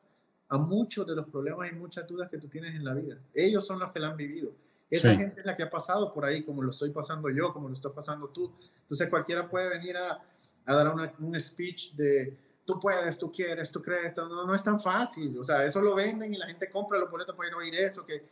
[0.48, 3.18] a muchos de los problemas y muchas dudas que tú tienes en la vida.
[3.34, 4.52] Ellos son los que la han vivido.
[4.90, 7.68] Esa gente es la que ha pasado por ahí, como lo estoy pasando yo, como
[7.68, 8.54] lo estoy pasando tú.
[8.80, 10.22] Entonces cualquiera puede venir a,
[10.64, 12.38] a dar una, un speech de,
[12.68, 15.38] tú puedes, tú quieres, tú crees, no, no es tan fácil.
[15.38, 17.74] O sea, eso lo venden y la gente compra los boletos para ir a oír
[17.76, 18.22] eso, que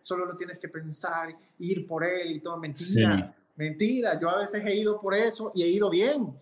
[0.00, 2.56] solo lo tienes que pensar, ir por él y todo.
[2.58, 4.20] Mentira, mentira.
[4.20, 6.32] Yo a veces he ido por eso y he ido bien.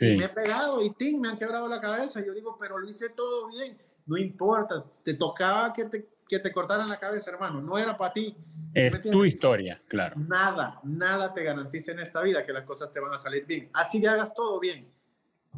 [0.00, 2.20] Y me he pegado y ting, me han quebrado la cabeza.
[2.20, 3.78] Yo digo, pero lo hice todo bien.
[4.04, 7.62] No importa, te tocaba que te, que te cortaran la cabeza, hermano.
[7.62, 8.36] No era para ti.
[8.74, 10.16] Es tu historia, claro.
[10.28, 13.70] Nada, nada te garantiza en esta vida que las cosas te van a salir bien.
[13.72, 14.95] Así que hagas todo bien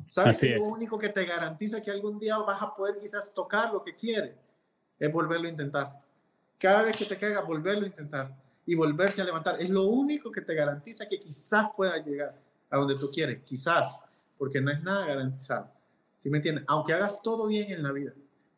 [0.09, 0.43] ¿Sabes?
[0.57, 3.95] Lo único que te garantiza que algún día vas a poder quizás tocar lo que
[3.95, 4.35] quieres
[4.99, 6.03] es volverlo a intentar.
[6.59, 8.35] Cada vez que te caiga, volverlo a intentar
[8.65, 9.61] y volverse a levantar.
[9.61, 12.35] Es lo único que te garantiza que quizás puedas llegar
[12.71, 14.01] a donde tú quieres, quizás,
[14.37, 15.71] porque no es nada garantizado.
[16.17, 16.65] ¿Sí me entiendes?
[16.67, 18.13] Aunque hagas todo bien en la vida,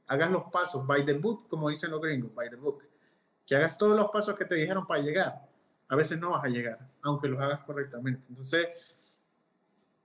[0.07, 2.83] hagas los pasos, by the book, como dicen los gringos, by the book,
[3.47, 5.47] que hagas todos los pasos que te dijeron para llegar,
[5.89, 8.29] a veces no vas a llegar, aunque los hagas correctamente.
[8.29, 8.69] Entonces,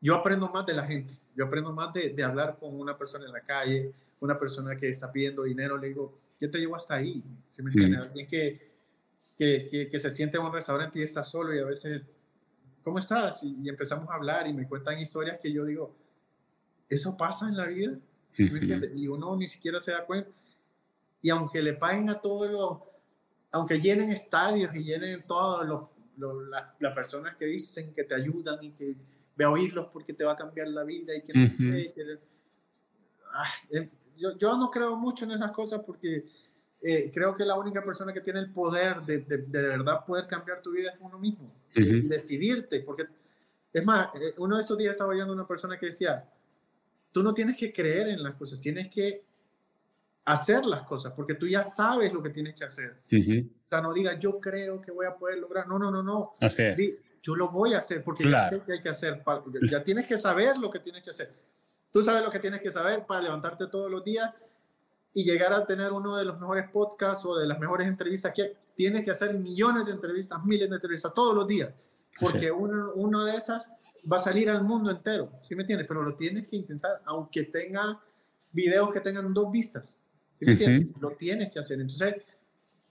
[0.01, 1.17] yo aprendo más de la gente.
[1.35, 4.89] Yo aprendo más de, de, hablar con una persona en la calle, una persona que
[4.89, 7.23] está pidiendo dinero, le digo, yo te llevo hasta ahí.
[7.51, 8.07] ¿Sí me entiendes?
[8.07, 8.71] Alguien que,
[9.37, 12.01] que, que, se siente en un restaurante y está solo y a veces,
[12.83, 13.43] ¿cómo estás?
[13.43, 15.95] Y, empezamos a hablar y me cuentan historias que yo digo,
[16.89, 17.97] ¿eso pasa en la vida?
[18.33, 18.95] ¿Sí me entiendes?
[18.95, 20.29] Y uno ni siquiera se da cuenta.
[21.21, 22.79] Y aunque le paguen a todos los,
[23.51, 25.67] aunque llenen estadios y llenen todas
[26.79, 28.95] las personas que dicen que te ayudan y que
[29.35, 31.93] ve a oírlos porque te va a cambiar la vida y que no sé
[33.33, 36.25] ah, eh, yo, yo, no creo mucho en esas cosas porque
[36.81, 40.25] eh, creo que la única persona que tiene el poder de, de, de verdad poder
[40.25, 43.05] cambiar tu vida es uno mismo y decidirte, porque
[43.73, 46.25] es más, eh, uno de estos días estaba oyendo una persona que decía,
[47.11, 49.23] tú no tienes que creer en las cosas, tienes que
[50.23, 53.01] hacer las cosas, porque tú ya sabes lo que tienes que hacer.
[53.11, 55.67] O sea, no diga, yo creo que voy a poder lograr.
[55.67, 56.31] No, no, no, no.
[56.39, 59.23] Así es yo lo voy a hacer porque ya sé que hay que hacer.
[59.71, 61.33] Ya tienes que saber lo que tienes que hacer.
[61.91, 64.31] Tú sabes lo que tienes que saber para levantarte todos los días
[65.11, 68.55] y llegar a tener uno de los mejores podcasts o de las mejores entrevistas que
[68.75, 71.73] tienes que hacer millones de entrevistas, miles de entrevistas todos los días,
[72.19, 73.71] porque uno, uno de esas
[74.11, 75.87] va a salir al mundo entero, ¿sí me entiendes?
[75.87, 77.99] Pero lo tienes que intentar, aunque tenga
[78.51, 79.97] videos que tengan dos vistas,
[80.37, 81.01] ¿sí me entiendes?
[81.01, 81.79] Lo tienes que hacer.
[81.79, 82.15] Entonces,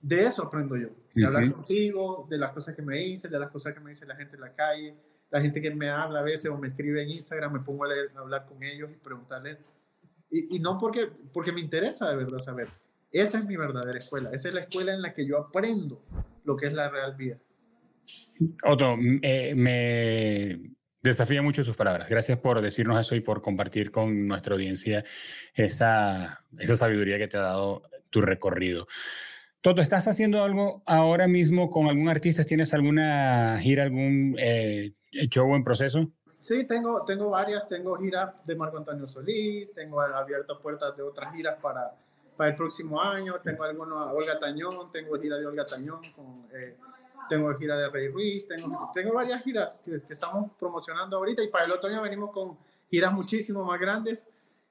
[0.04, 3.50] de eso aprendo yo, de hablar contigo, de las cosas que me dices, de las
[3.50, 4.94] cosas que me dice la gente en la calle,
[5.30, 7.88] la gente que me habla a veces o me escribe en Instagram, me pongo a,
[7.88, 9.56] leer, a hablar con ellos y preguntarles.
[10.30, 12.68] Y, y, no porque, porque me interesa de verdad saber.
[13.10, 14.30] Esa es mi verdadera escuela.
[14.30, 16.04] Esa es la escuela en la que yo aprendo
[16.44, 17.38] lo que es la real vida.
[18.62, 22.10] Otto, eh, me desafía mucho sus palabras.
[22.10, 25.04] Gracias por decirnos eso y por compartir con nuestra audiencia
[25.54, 28.86] esa, esa sabiduría que te ha dado tu recorrido.
[29.64, 32.44] Toto, ¿estás haciendo algo ahora mismo con algún artista?
[32.44, 34.92] ¿Tienes alguna gira, algún eh,
[35.30, 36.06] show en proceso?
[36.38, 37.66] Sí, tengo, tengo varias.
[37.66, 41.94] Tengo gira de Marco Antonio Solís, tengo abiertas puertas de otras giras para,
[42.36, 43.36] para el próximo año.
[43.42, 46.00] Tengo alguna Olga Tañón, tengo gira de Olga Tañón,
[46.52, 46.76] eh,
[47.30, 51.64] tengo gira de Rey Ruiz, tengo, tengo varias giras que, estamos promocionando ahorita y para
[51.64, 52.58] el otro año venimos con
[52.90, 54.26] giras muchísimo más grandes,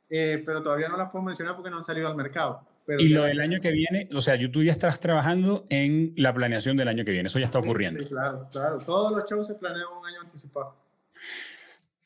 [0.07, 2.63] eh, pero todavía no las puedo mencionar porque no han salido al mercado
[2.99, 6.75] y lo del año que viene, o sea, tú ya estás trabajando en la planeación
[6.77, 8.03] del año que viene, eso ya está ocurriendo.
[8.03, 8.77] Sí, claro, claro.
[8.79, 10.75] Todos los shows se planean un año anticipado.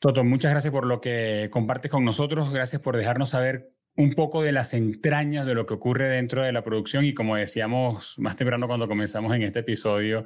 [0.00, 4.42] Toto, muchas gracias por lo que compartes con nosotros, gracias por dejarnos saber un poco
[4.42, 8.36] de las entrañas de lo que ocurre dentro de la producción y como decíamos más
[8.36, 10.24] temprano cuando comenzamos en este episodio,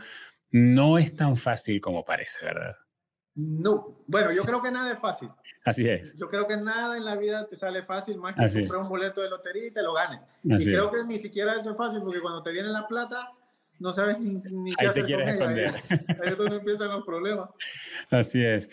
[0.50, 2.76] no es tan fácil como parece, ¿verdad?
[3.34, 5.30] No, bueno, yo creo que nada es fácil.
[5.64, 6.14] Así es.
[6.16, 9.22] Yo creo que nada en la vida te sale fácil más que comprar un boleto
[9.22, 10.20] de lotería y te lo ganes.
[10.44, 13.32] y creo que ni siquiera eso es fácil porque cuando te viene la plata,
[13.78, 15.74] no sabes ni, qué hacer con ella.
[15.90, 17.50] Ahí es donde empiezan los problemas.
[18.10, 18.68] Así es.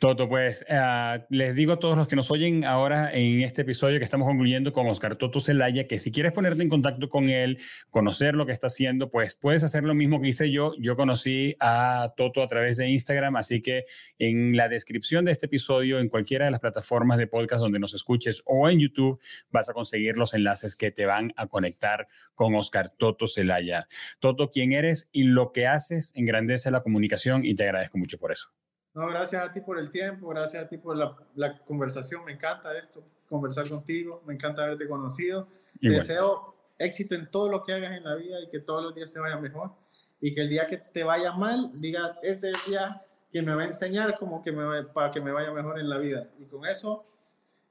[0.00, 3.98] Toto, pues uh, les digo a todos los que nos oyen ahora en este episodio
[3.98, 7.58] que estamos concluyendo con Oscar Toto Celaya, que si quieres ponerte en contacto con él,
[7.90, 10.72] conocer lo que está haciendo, pues puedes hacer lo mismo que hice yo.
[10.78, 13.84] Yo conocí a Toto a través de Instagram, así que
[14.18, 17.92] en la descripción de este episodio, en cualquiera de las plataformas de podcast donde nos
[17.92, 19.20] escuches o en YouTube,
[19.50, 23.86] vas a conseguir los enlaces que te van a conectar con Oscar Toto Celaya.
[24.18, 28.32] Toto, quién eres y lo que haces engrandece la comunicación y te agradezco mucho por
[28.32, 28.48] eso.
[28.94, 32.24] No, gracias a ti por el tiempo, gracias a ti por la, la conversación.
[32.24, 35.48] Me encanta esto, conversar contigo, me encanta haberte conocido.
[35.80, 39.12] Deseo éxito en todo lo que hagas en la vida y que todos los días
[39.12, 39.72] te vaya mejor.
[40.20, 43.66] Y que el día que te vaya mal, diga, ese día que me va a
[43.66, 46.28] enseñar como que me, para que me vaya mejor en la vida.
[46.38, 47.06] Y con eso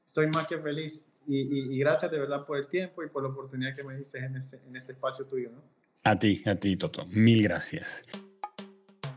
[0.06, 1.06] estoy más que feliz.
[1.28, 4.18] Y, y, gracias de verdad por el tiempo y por la oportunidad que me diste
[4.18, 5.52] en este, en este espacio tuyo.
[5.52, 5.62] ¿no?
[6.04, 7.06] A ti, a ti, Toto.
[7.08, 8.04] Mil gracias.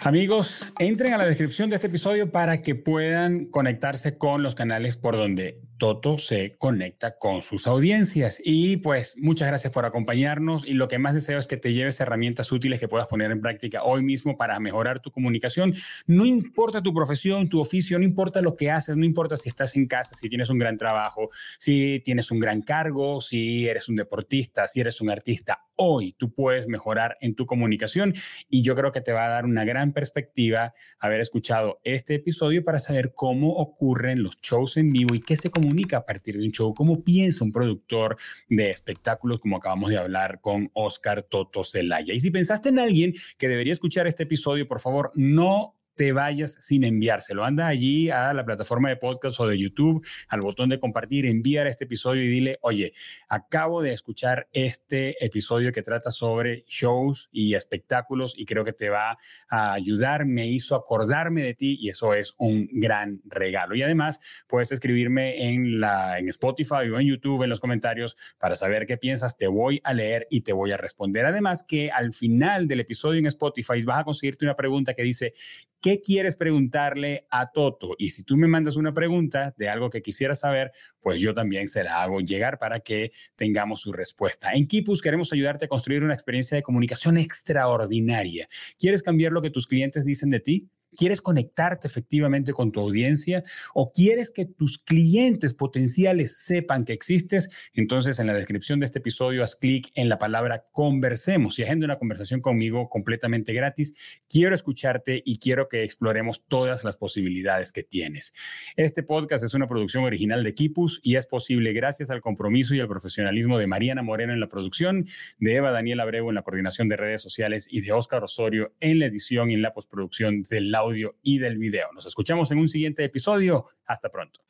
[0.04, 4.96] Amigos, entren a la descripción de este episodio para que puedan conectarse con los canales
[4.96, 8.40] por donde Toto se conecta con sus audiencias.
[8.44, 11.98] Y pues muchas gracias por acompañarnos y lo que más deseo es que te lleves
[11.98, 15.74] herramientas útiles que puedas poner en práctica hoy mismo para mejorar tu comunicación.
[16.06, 19.74] No importa tu profesión, tu oficio, no importa lo que haces, no importa si estás
[19.74, 23.96] en casa, si tienes un gran trabajo, si tienes un gran cargo, si eres un
[23.96, 25.64] deportista, si eres un artista.
[25.74, 28.14] Hoy tú puedes mejorar en tu comunicación
[28.48, 32.64] y yo creo que te va a dar una gran perspectiva haber escuchado este episodio
[32.64, 36.44] para saber cómo ocurren los shows en vivo y qué se comunica a partir de
[36.44, 38.16] un show, cómo piensa un productor
[38.48, 42.14] de espectáculos, como acabamos de hablar con Oscar Toto Celaya.
[42.14, 46.56] Y si pensaste en alguien que debería escuchar este episodio, por favor, no te vayas
[46.60, 47.44] sin enviárselo.
[47.44, 51.66] Anda allí a la plataforma de podcast o de YouTube, al botón de compartir, enviar
[51.66, 52.92] este episodio y dile, oye,
[53.28, 58.88] acabo de escuchar este episodio que trata sobre shows y espectáculos y creo que te
[58.88, 59.16] va
[59.48, 63.74] a ayudar, me hizo acordarme de ti y eso es un gran regalo.
[63.74, 68.54] Y además puedes escribirme en, la, en Spotify o en YouTube en los comentarios para
[68.54, 71.26] saber qué piensas, te voy a leer y te voy a responder.
[71.26, 75.34] Además que al final del episodio en Spotify vas a conseguirte una pregunta que dice,
[75.82, 77.96] ¿Qué quieres preguntarle a Toto?
[77.98, 80.70] Y si tú me mandas una pregunta de algo que quisieras saber,
[81.00, 84.52] pues yo también se la hago llegar para que tengamos su respuesta.
[84.52, 88.48] En Kipus queremos ayudarte a construir una experiencia de comunicación extraordinaria.
[88.78, 90.70] ¿Quieres cambiar lo que tus clientes dicen de ti?
[90.96, 93.42] ¿Quieres conectarte efectivamente con tu audiencia
[93.74, 97.48] o quieres que tus clientes potenciales sepan que existes?
[97.72, 101.86] Entonces, en la descripción de este episodio, haz clic en la palabra conversemos y agenda
[101.86, 103.94] una conversación conmigo completamente gratis.
[104.28, 108.34] Quiero escucharte y quiero que exploremos todas las posibilidades que tienes.
[108.76, 112.80] Este podcast es una producción original de Kipus y es posible gracias al compromiso y
[112.80, 115.06] al profesionalismo de Mariana Moreno en la producción,
[115.38, 118.98] de Eva Daniela Abreu en la coordinación de redes sociales y de Óscar Osorio en
[118.98, 121.92] la edición y en la postproducción del audio y del video.
[121.92, 123.66] Nos escuchamos en un siguiente episodio.
[123.86, 124.40] Hasta pronto.